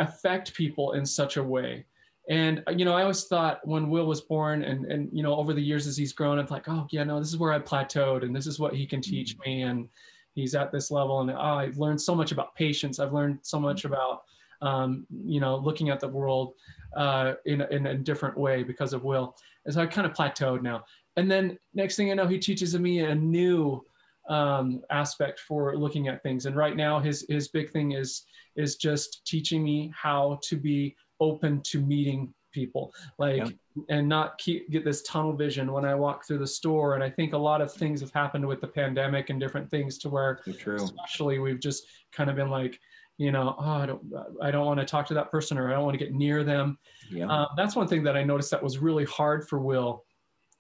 [0.03, 1.85] affect people in such a way.
[2.29, 5.53] And you know i always thought when will was born and and you know over
[5.53, 8.23] the years as he's grown i'm like oh yeah no this is where i plateaued
[8.23, 9.51] and this is what he can teach mm-hmm.
[9.51, 9.89] me and
[10.35, 11.21] he's at this level.
[11.21, 12.99] And oh, i've learned so much about patience.
[12.99, 13.93] I've learned so much mm-hmm.
[13.93, 14.23] about
[14.61, 16.55] um, you know looking at the world
[16.97, 19.37] uh, in, in a different way because of will.
[19.65, 20.85] And so i kind of plateaued now.
[21.17, 23.85] And then next thing i know he teaches me a new
[24.29, 26.47] um, aspect for looking at things.
[26.47, 28.25] And right now his his big thing is
[28.57, 32.93] is just teaching me how to be open to meeting people.
[33.19, 33.83] Like yeah.
[33.89, 36.95] and not keep get this tunnel vision when i walk through the store.
[36.95, 39.99] And i think a lot of things have happened with the pandemic and different things
[39.99, 42.79] to where especially we've just kind of been like
[43.19, 44.03] you know oh i don't
[44.41, 46.45] i don't want to talk to that person or i don't want to get near
[46.45, 46.79] them.
[47.11, 47.27] Yeah.
[47.27, 50.05] Um, that's one thing that i noticed that was really hard for will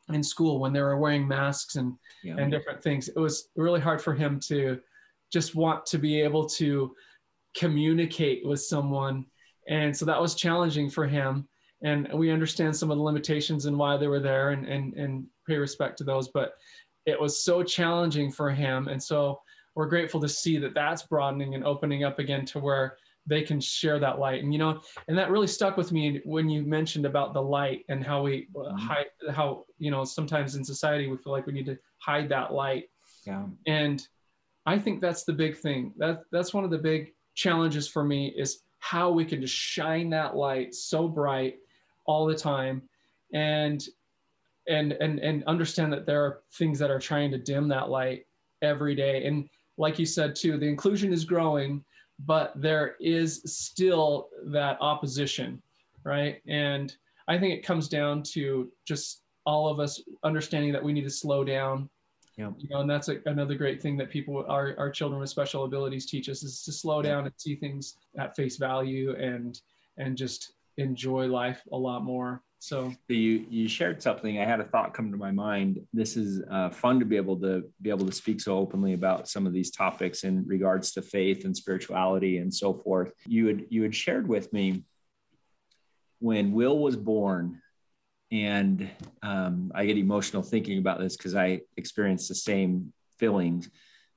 [0.09, 2.36] in school when they were wearing masks and yeah.
[2.38, 3.09] and different things.
[3.09, 4.80] It was really hard for him to
[5.32, 6.94] just want to be able to
[7.57, 9.26] communicate with someone.
[9.68, 11.48] And so that was challenging for him.
[11.82, 15.26] And we understand some of the limitations and why they were there and, and, and
[15.48, 16.55] pay respect to those but
[17.07, 18.88] it was so challenging for him.
[18.88, 19.40] And so
[19.74, 22.96] we're grateful to see that that's broadening and opening up again to where
[23.26, 24.42] they can share that light.
[24.42, 27.84] And you know and that really stuck with me when you mentioned about the light
[27.88, 28.76] and how we mm-hmm.
[28.76, 32.52] hide how you know sometimes in society we feel like we need to hide that
[32.52, 32.84] light.
[33.26, 33.44] Yeah.
[33.66, 34.06] And
[34.66, 35.92] i think that's the big thing.
[35.98, 40.10] That that's one of the big challenges for me is how we can just shine
[40.10, 41.56] that light so bright
[42.04, 42.82] all the time
[43.32, 43.84] and
[44.68, 48.26] and and and understand that there are things that are trying to dim that light
[48.60, 49.24] every day.
[49.26, 49.48] And
[49.78, 51.84] like you said too the inclusion is growing
[52.20, 55.60] but there is still that opposition
[56.04, 56.96] right and
[57.28, 61.10] i think it comes down to just all of us understanding that we need to
[61.10, 61.88] slow down
[62.36, 62.50] yeah.
[62.58, 65.64] you know and that's a, another great thing that people our, our children with special
[65.64, 69.60] abilities teach us is to slow down and see things at face value and
[69.98, 72.42] and just enjoy life a lot more.
[72.62, 74.38] So you you shared something.
[74.38, 75.80] I had a thought come to my mind.
[75.92, 79.26] This is uh, fun to be able to be able to speak so openly about
[79.26, 83.12] some of these topics in regards to faith and spirituality and so forth.
[83.26, 84.84] You had you had shared with me
[86.20, 87.60] when Will was born,
[88.30, 88.88] and
[89.24, 93.68] um, I get emotional thinking about this because I experienced the same feelings.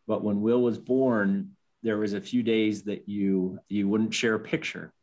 [0.06, 4.36] But when Will was born, there was a few days that you you wouldn't share
[4.36, 4.93] a picture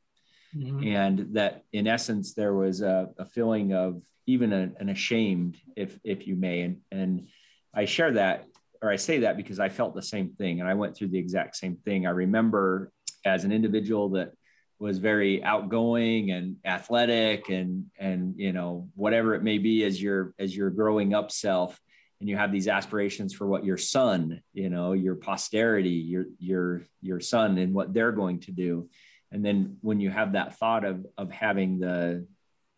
[0.56, 0.86] Mm-hmm.
[0.86, 5.98] And that in essence, there was a, a feeling of even a, an ashamed, if,
[6.04, 6.62] if you may.
[6.62, 7.28] And, and
[7.74, 8.44] I share that,
[8.80, 10.60] or I say that because I felt the same thing.
[10.60, 12.06] And I went through the exact same thing.
[12.06, 12.92] I remember
[13.24, 14.32] as an individual that
[14.78, 20.34] was very outgoing and athletic and, and, you know, whatever it may be as your,
[20.38, 21.80] as your growing up self,
[22.20, 26.82] and you have these aspirations for what your son you know your posterity your your
[27.00, 28.88] your son and what they're going to do
[29.32, 32.26] and then when you have that thought of of having the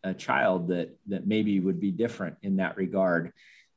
[0.03, 3.33] a child that that maybe would be different in that regard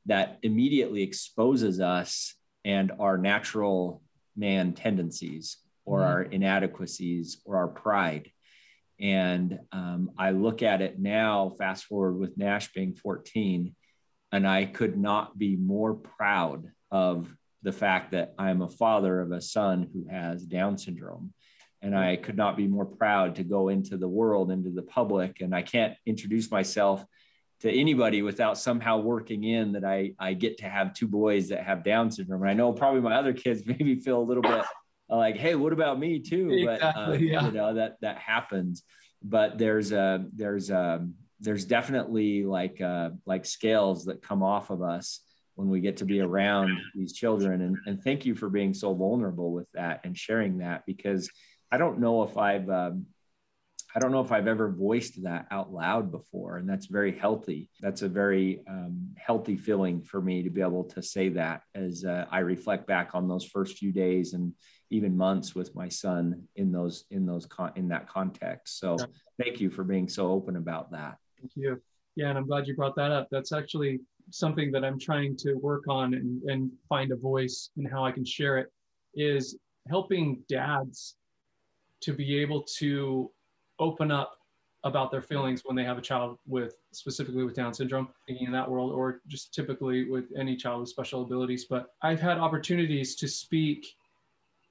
[0.06, 4.02] that immediately exposes us and our natural
[4.36, 6.08] man tendencies or mm-hmm.
[6.08, 8.30] our inadequacies or our pride.
[9.00, 13.74] And um, I look at it now, fast forward with Nash being 14,
[14.32, 19.30] and I could not be more proud of the fact that I'm a father of
[19.30, 21.32] a son who has Down syndrome.
[21.80, 25.40] And I could not be more proud to go into the world, into the public.
[25.40, 27.04] And I can't introduce myself
[27.60, 31.64] to anybody without somehow working in that I, I get to have two boys that
[31.64, 32.42] have Down syndrome.
[32.42, 34.64] And I know probably my other kids maybe feel a little bit
[35.08, 36.50] like, hey, what about me too?
[36.50, 37.46] Exactly, but uh, yeah.
[37.46, 38.82] you know that that happens.
[39.22, 41.08] But there's a there's a
[41.40, 45.20] there's definitely like uh, like scales that come off of us
[45.54, 47.62] when we get to be around these children.
[47.62, 51.28] And, and thank you for being so vulnerable with that and sharing that because
[51.70, 53.06] I don't know if I've um,
[53.94, 57.70] I don't know if I've ever voiced that out loud before, and that's very healthy.
[57.80, 62.04] That's a very um, healthy feeling for me to be able to say that as
[62.04, 64.52] uh, I reflect back on those first few days and
[64.90, 68.78] even months with my son in those in those con- in that context.
[68.78, 68.96] So
[69.42, 71.16] thank you for being so open about that.
[71.40, 71.80] Thank you.
[72.14, 73.28] Yeah, and I'm glad you brought that up.
[73.30, 74.00] That's actually
[74.30, 78.12] something that I'm trying to work on and, and find a voice and how I
[78.12, 78.68] can share it
[79.14, 79.56] is
[79.88, 81.16] helping dads
[82.00, 83.30] to be able to
[83.78, 84.38] open up
[84.84, 88.68] about their feelings when they have a child with specifically with Down syndrome, in that
[88.68, 91.64] world, or just typically with any child with special abilities.
[91.64, 93.86] But I've had opportunities to speak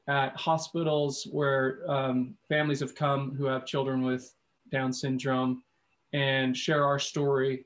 [0.07, 4.33] at hospitals where um, families have come who have children with
[4.71, 5.63] Down syndrome
[6.13, 7.65] and share our story.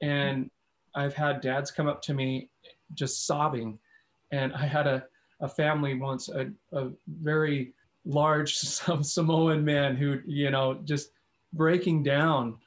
[0.00, 0.48] And
[0.94, 2.50] I've had dads come up to me
[2.94, 3.78] just sobbing.
[4.32, 5.04] And I had a,
[5.40, 6.90] a family once, a, a
[7.20, 7.74] very
[8.04, 8.54] large
[9.02, 11.10] Samoan man who, you know, just
[11.52, 12.58] breaking down,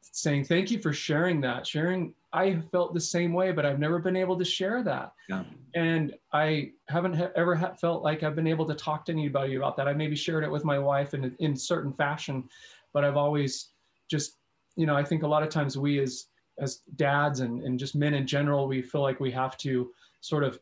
[0.00, 1.66] saying, Thank you for sharing that.
[1.66, 5.12] Sharing, I felt the same way, but I've never been able to share that.
[5.28, 5.44] Yeah.
[5.74, 9.54] And I haven't ha- ever ha- felt like I've been able to talk to anybody
[9.54, 9.88] about that.
[9.88, 12.48] I maybe shared it with my wife in, in certain fashion,
[12.92, 13.68] but I've always
[14.10, 14.36] just,
[14.76, 16.26] you know, I think a lot of times we as,
[16.58, 20.44] as dads and, and just men in general, we feel like we have to sort
[20.44, 20.58] of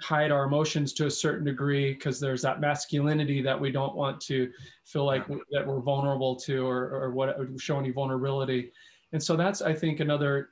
[0.00, 4.20] hide our emotions to a certain degree because there's that masculinity that we don't want
[4.20, 4.50] to
[4.84, 8.72] feel like that we're vulnerable to or, or what show any vulnerability.
[9.12, 10.50] And so that's i think another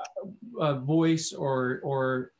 [0.00, 2.32] uh, uh, voice or or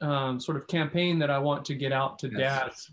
[0.00, 2.40] um, sort of campaign that i want to get out to yes.
[2.40, 2.90] dads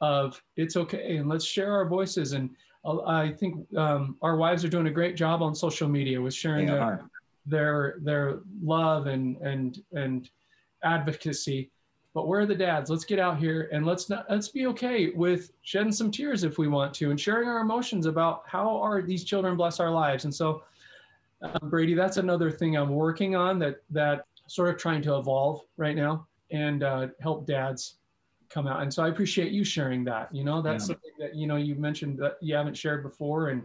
[0.00, 2.32] of it's okay and let's share our voices.
[2.32, 2.50] And
[2.84, 6.34] uh, i think um, our wives are doing a great job on social media with
[6.34, 7.08] sharing their,
[7.46, 10.28] their their love and and and
[10.82, 11.70] advocacy
[12.14, 12.90] but where are the dads?
[12.90, 16.58] Let's get out here and let's not let's be okay with shedding some tears if
[16.58, 20.24] we want to and sharing our emotions about how are these children bless our lives.
[20.24, 20.62] And so,
[21.42, 25.62] um, Brady, that's another thing I'm working on that that sort of trying to evolve
[25.76, 27.96] right now and uh, help dads
[28.48, 28.82] come out.
[28.82, 30.32] And so I appreciate you sharing that.
[30.32, 30.94] You know, that's yeah.
[30.94, 33.64] something that you know you mentioned that you haven't shared before, and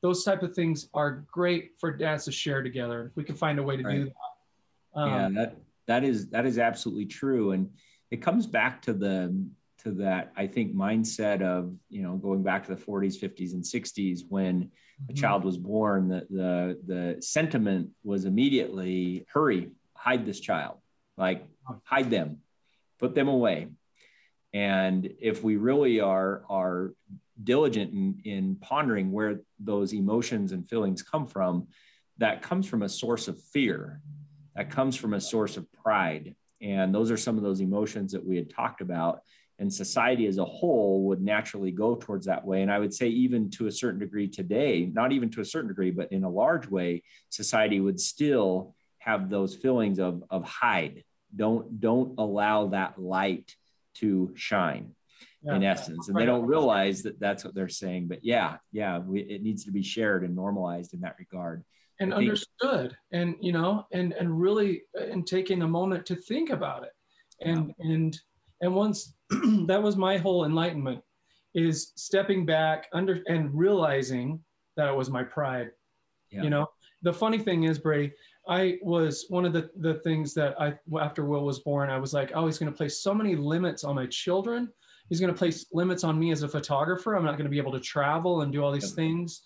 [0.00, 3.08] those type of things are great for dads to share together.
[3.10, 3.96] If we can find a way to right.
[3.96, 5.00] do that.
[5.00, 5.56] Um, yeah, that
[5.90, 7.52] that is that is absolutely true.
[7.52, 7.70] And
[8.10, 9.46] it comes back to the
[9.78, 13.64] to that i think mindset of you know going back to the 40s 50s and
[13.64, 15.04] 60s when mm-hmm.
[15.08, 19.70] a child was born the, the the sentiment was immediately hurry
[20.00, 20.78] hide this child.
[21.16, 21.44] Like
[21.84, 22.38] hide them.
[22.98, 23.68] Put them away.
[24.52, 26.94] And if we really are are
[27.42, 31.68] diligent in, in pondering where those emotions and feelings come from
[32.18, 34.00] that comes from a source of fear
[34.60, 38.22] that comes from a source of pride and those are some of those emotions that
[38.22, 39.22] we had talked about.
[39.58, 42.60] And society as a whole would naturally go towards that way.
[42.60, 45.68] And I would say, even to a certain degree today, not even to a certain
[45.68, 51.04] degree, but in a large way, society would still have those feelings of, of hide.
[51.34, 53.56] Don't, don't allow that light
[53.94, 54.94] to shine
[55.42, 55.56] yeah.
[55.56, 56.08] in essence.
[56.08, 58.08] And they don't realize that that's what they're saying.
[58.08, 61.64] But yeah, yeah, we, it needs to be shared and normalized in that regard
[62.00, 66.50] and understood and you know and and really uh, and taking a moment to think
[66.50, 66.92] about it
[67.42, 67.92] and yeah.
[67.92, 68.18] and
[68.62, 69.14] and once
[69.66, 71.00] that was my whole enlightenment
[71.54, 74.40] is stepping back under and realizing
[74.76, 75.70] that it was my pride
[76.30, 76.42] yeah.
[76.42, 76.66] you know
[77.02, 78.12] the funny thing is brady
[78.48, 82.14] i was one of the the things that i after will was born i was
[82.14, 84.68] like oh he's going to place so many limits on my children
[85.10, 87.58] he's going to place limits on me as a photographer i'm not going to be
[87.58, 88.94] able to travel and do all these yep.
[88.94, 89.42] things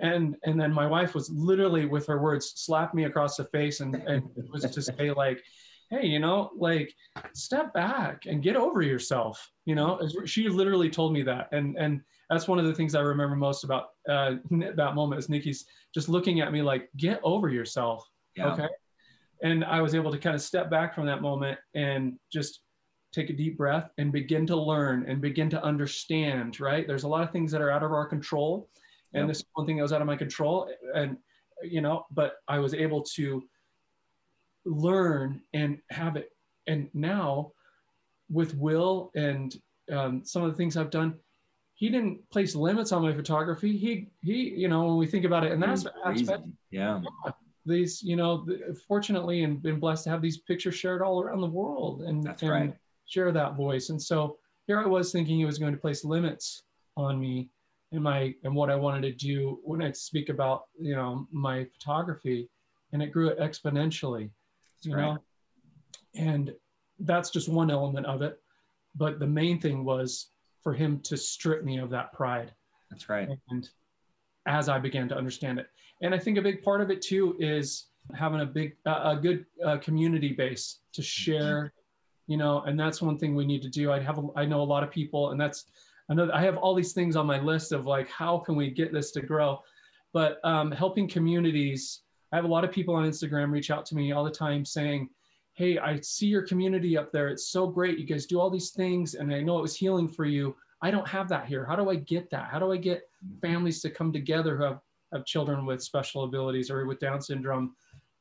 [0.00, 3.80] and and then my wife was literally with her words slapped me across the face
[3.80, 4.22] and and
[4.52, 5.42] was to say like
[5.90, 6.94] hey you know like
[7.34, 12.00] step back and get over yourself you know she literally told me that and and
[12.28, 14.34] that's one of the things i remember most about uh,
[14.74, 18.52] that moment is nikki's just looking at me like get over yourself yeah.
[18.52, 18.68] okay
[19.42, 22.60] and i was able to kind of step back from that moment and just
[23.12, 26.86] take a deep breath and begin to learn and begin to understand, right?
[26.86, 28.68] There's a lot of things that are out of our control.
[29.12, 29.28] And yep.
[29.28, 30.68] this one thing that was out of my control.
[30.94, 31.16] And,
[31.62, 33.42] you know, but I was able to
[34.64, 36.30] learn and have it.
[36.66, 37.52] And now
[38.30, 39.54] with Will and
[39.90, 41.14] um, some of the things I've done,
[41.74, 43.76] he didn't place limits on my photography.
[43.76, 47.00] He, he, you know, when we think about it, and that's aspect, yeah.
[47.24, 47.32] yeah.
[47.66, 48.46] These, you know,
[48.86, 52.50] fortunately, and been blessed to have these pictures shared all around the world, and, and
[52.50, 52.74] right.
[53.06, 53.88] share that voice.
[53.88, 54.36] And so
[54.66, 56.64] here I was thinking he was going to place limits
[56.96, 57.48] on me
[57.92, 61.64] and my and what I wanted to do when I speak about, you know, my
[61.64, 62.48] photography,
[62.92, 64.30] and it grew exponentially,
[64.76, 65.14] that's you right.
[65.14, 65.18] know,
[66.14, 66.54] and
[67.00, 68.40] that's just one element of it.
[68.96, 70.28] But the main thing was
[70.62, 72.52] for him to strip me of that pride.
[72.90, 73.28] That's right.
[73.48, 73.68] And
[74.46, 75.68] as I began to understand it,
[76.02, 79.20] and I think a big part of it too is having a big, uh, a
[79.20, 81.72] good uh, community base to share,
[82.26, 83.92] you know, and that's one thing we need to do.
[83.92, 85.66] I have, a, I know a lot of people, and that's
[86.10, 86.34] another.
[86.34, 89.10] I have all these things on my list of like, how can we get this
[89.12, 89.62] to grow?
[90.12, 92.02] But um, helping communities.
[92.32, 94.64] I have a lot of people on Instagram reach out to me all the time
[94.64, 95.08] saying,
[95.54, 97.28] hey, I see your community up there.
[97.28, 97.98] It's so great.
[97.98, 100.54] You guys do all these things, and I know it was healing for you.
[100.82, 101.64] I don't have that here.
[101.64, 102.48] How do I get that?
[102.50, 103.02] How do I get
[103.42, 104.80] families to come together who have,
[105.12, 107.74] have children with special abilities or with Down syndrome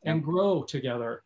[0.03, 1.23] and grow together?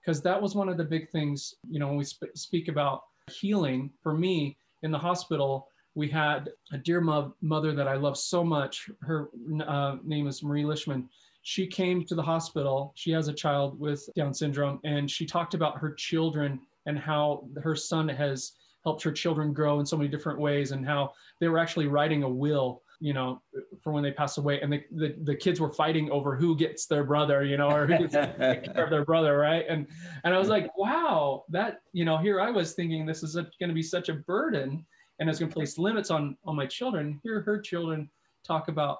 [0.00, 3.02] Because that was one of the big things, you know, when we sp- speak about
[3.30, 8.16] healing, for me in the hospital, we had a dear mo- mother that I love
[8.16, 8.88] so much.
[9.00, 9.30] Her
[9.66, 11.08] uh, name is Marie Lishman
[11.46, 12.92] she came to the hospital.
[12.96, 17.46] She has a child with Down syndrome, and she talked about her children and how
[17.62, 21.46] her son has helped her children grow in so many different ways, and how they
[21.46, 23.40] were actually writing a will, you know,
[23.80, 26.86] for when they pass away, and the, the, the kids were fighting over who gets
[26.86, 29.66] their brother, you know, or who gets care of their brother, right?
[29.68, 29.86] And
[30.24, 33.68] and I was like, wow, that you know, here I was thinking this is going
[33.68, 34.84] to be such a burden,
[35.18, 37.20] and it's going to place limits on on my children.
[37.22, 38.10] Hear her children
[38.46, 38.98] talk about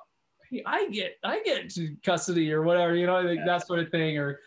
[0.51, 1.73] hey, I get I get
[2.05, 4.41] custody or whatever, you know, like that sort of thing, or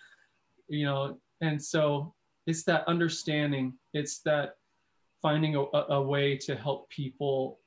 [0.68, 2.14] you know, and so
[2.48, 3.74] it's that understanding.
[3.94, 4.56] It's that
[5.22, 7.60] finding a, a way to help people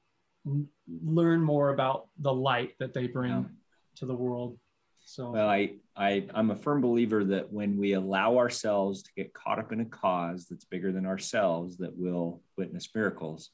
[1.05, 3.43] learn more about the light that they bring yeah.
[3.97, 4.59] to the world.
[5.05, 9.35] So well, I, I I'm a firm believer that when we allow ourselves to get
[9.35, 13.51] caught up in a cause that's bigger than ourselves, that will witness miracles.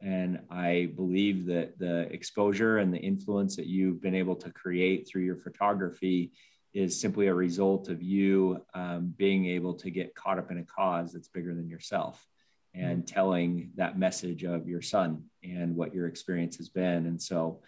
[0.00, 5.08] And I believe that the exposure and the influence that you've been able to create
[5.08, 6.32] through your photography
[6.74, 10.64] is simply a result of you um, being able to get caught up in a
[10.64, 12.26] cause that's bigger than yourself
[12.74, 13.14] and mm-hmm.
[13.14, 17.06] telling that message of your son and what your experience has been.
[17.06, 17.62] And so,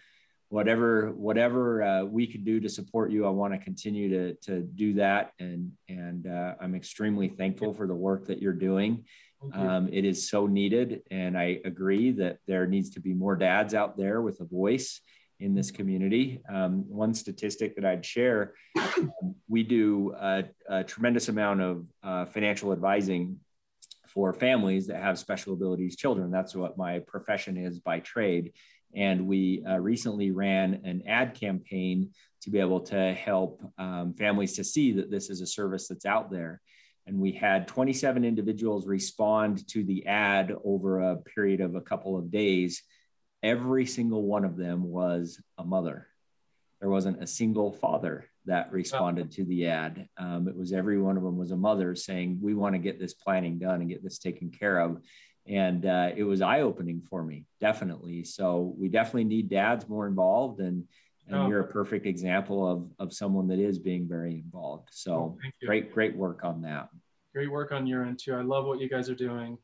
[0.49, 4.61] whatever whatever uh, we can do to support you, I want to continue to to
[4.61, 5.31] do that.
[5.39, 9.05] And and uh, I'm extremely thankful for the work that you're doing
[9.53, 11.01] um, it is so needed.
[11.11, 15.01] And I agree that there needs to be more dads out there with a voice
[15.39, 16.41] in this community.
[16.49, 19.13] Um, one statistic that I'd share um,
[19.47, 23.39] we do a, a, tremendous amount of uh, financial advising
[24.07, 26.31] for families that have special abilities children.
[26.31, 28.53] That's what my profession is by trade.
[28.95, 32.09] And we uh, recently ran an ad campaign
[32.41, 36.05] to be able to help um, families to see that this is a service that's
[36.05, 36.61] out there
[37.09, 42.15] and we had 27 individuals respond to the ad over a period of a couple
[42.15, 42.83] of days.
[43.41, 46.07] Every single one of them was a mother.
[46.79, 50.07] There wasn't a single father that responded to the ad.
[50.17, 52.99] Um, it was every one of them was a mother saying, "We want to get
[52.99, 55.01] this planning done and get this taken care of."
[55.47, 58.23] And uh, it was eye opening for me, definitely.
[58.23, 60.85] So we definitely need dads more involved, and
[61.29, 61.47] and oh.
[61.47, 64.89] you're a perfect example of of someone that is being very involved.
[64.91, 66.89] So oh, great, great work on that.
[67.33, 68.33] Great work on your end too.
[68.33, 69.57] I love what you guys are doing.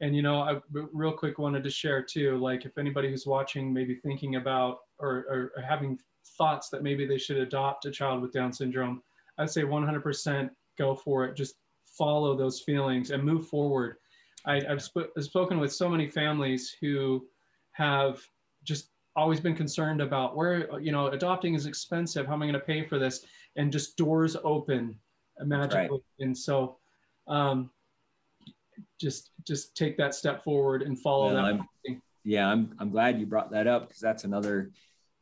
[0.00, 3.72] And you know, I real quick wanted to share too, like if anybody who's watching
[3.72, 5.98] maybe thinking about or, or having
[6.36, 9.02] thoughts that maybe they should adopt a child with Down syndrome,
[9.38, 11.34] I'd say 100% go for it.
[11.34, 11.54] Just
[11.86, 13.96] follow those feelings and move forward.
[14.44, 17.26] I, have sp- spoken with so many families who
[17.72, 18.22] have
[18.64, 22.54] just always been concerned about where you know adopting is expensive how am i going
[22.54, 23.24] to pay for this?
[23.56, 24.98] And just doors open
[25.40, 25.88] magically.
[25.88, 26.00] Right.
[26.20, 26.76] and so
[27.26, 27.70] um,
[29.00, 33.18] just just take that step forward and follow well, that I'm, yeah i'm i'm glad
[33.18, 34.70] you brought that up because that's another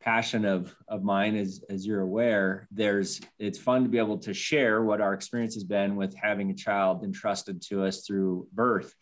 [0.05, 2.67] passion of of mine as as you're aware.
[2.71, 6.51] There's it's fun to be able to share what our experience has been with having
[6.51, 8.93] a child entrusted to us through birth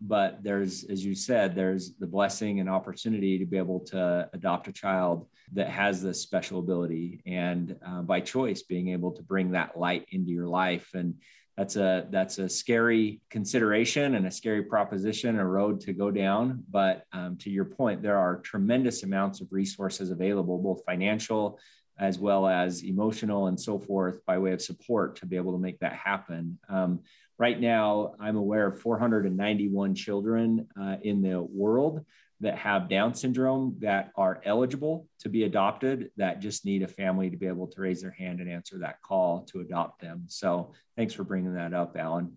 [0.00, 4.68] but there's as you said there's the blessing and opportunity to be able to adopt
[4.68, 9.50] a child that has this special ability and uh, by choice being able to bring
[9.52, 11.14] that light into your life and
[11.58, 16.62] that's a that's a scary consideration and a scary proposition, a road to go down.
[16.70, 21.58] But um, to your point, there are tremendous amounts of resources available, both financial
[21.98, 25.58] as well as emotional and so forth, by way of support to be able to
[25.58, 26.60] make that happen.
[26.68, 27.00] Um,
[27.38, 32.04] right now, I'm aware of 491 children uh, in the world
[32.40, 37.30] that have Down syndrome that are eligible to be adopted that just need a family
[37.30, 40.24] to be able to raise their hand and answer that call to adopt them.
[40.28, 42.36] So thanks for bringing that up, Alan.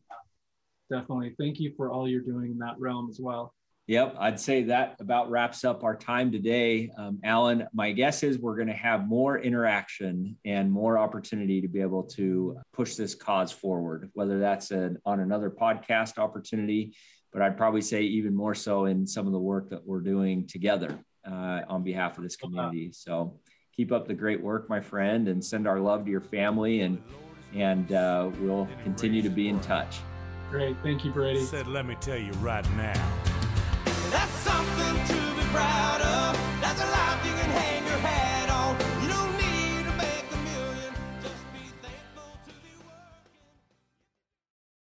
[0.90, 1.36] Definitely.
[1.40, 3.54] Thank you for all you're doing in that realm as well.
[3.92, 6.90] Yep, I'd say that about wraps up our time today.
[6.98, 11.68] Um, Alan, my guess is we're going to have more interaction and more opportunity to
[11.68, 16.94] be able to push this cause forward, whether that's an, on another podcast opportunity
[17.34, 20.48] but I'd probably say even more so in some of the work that we're doing
[20.48, 22.92] together uh, on behalf of this community.
[22.94, 23.40] So
[23.76, 27.02] keep up the great work, my friend, and send our love to your family, and
[27.54, 30.00] and uh, we'll continue to be in touch.
[30.50, 31.42] Great, thank you, Brady.
[31.42, 33.21] Said, let me tell you right now.
[35.52, 35.91] Proud.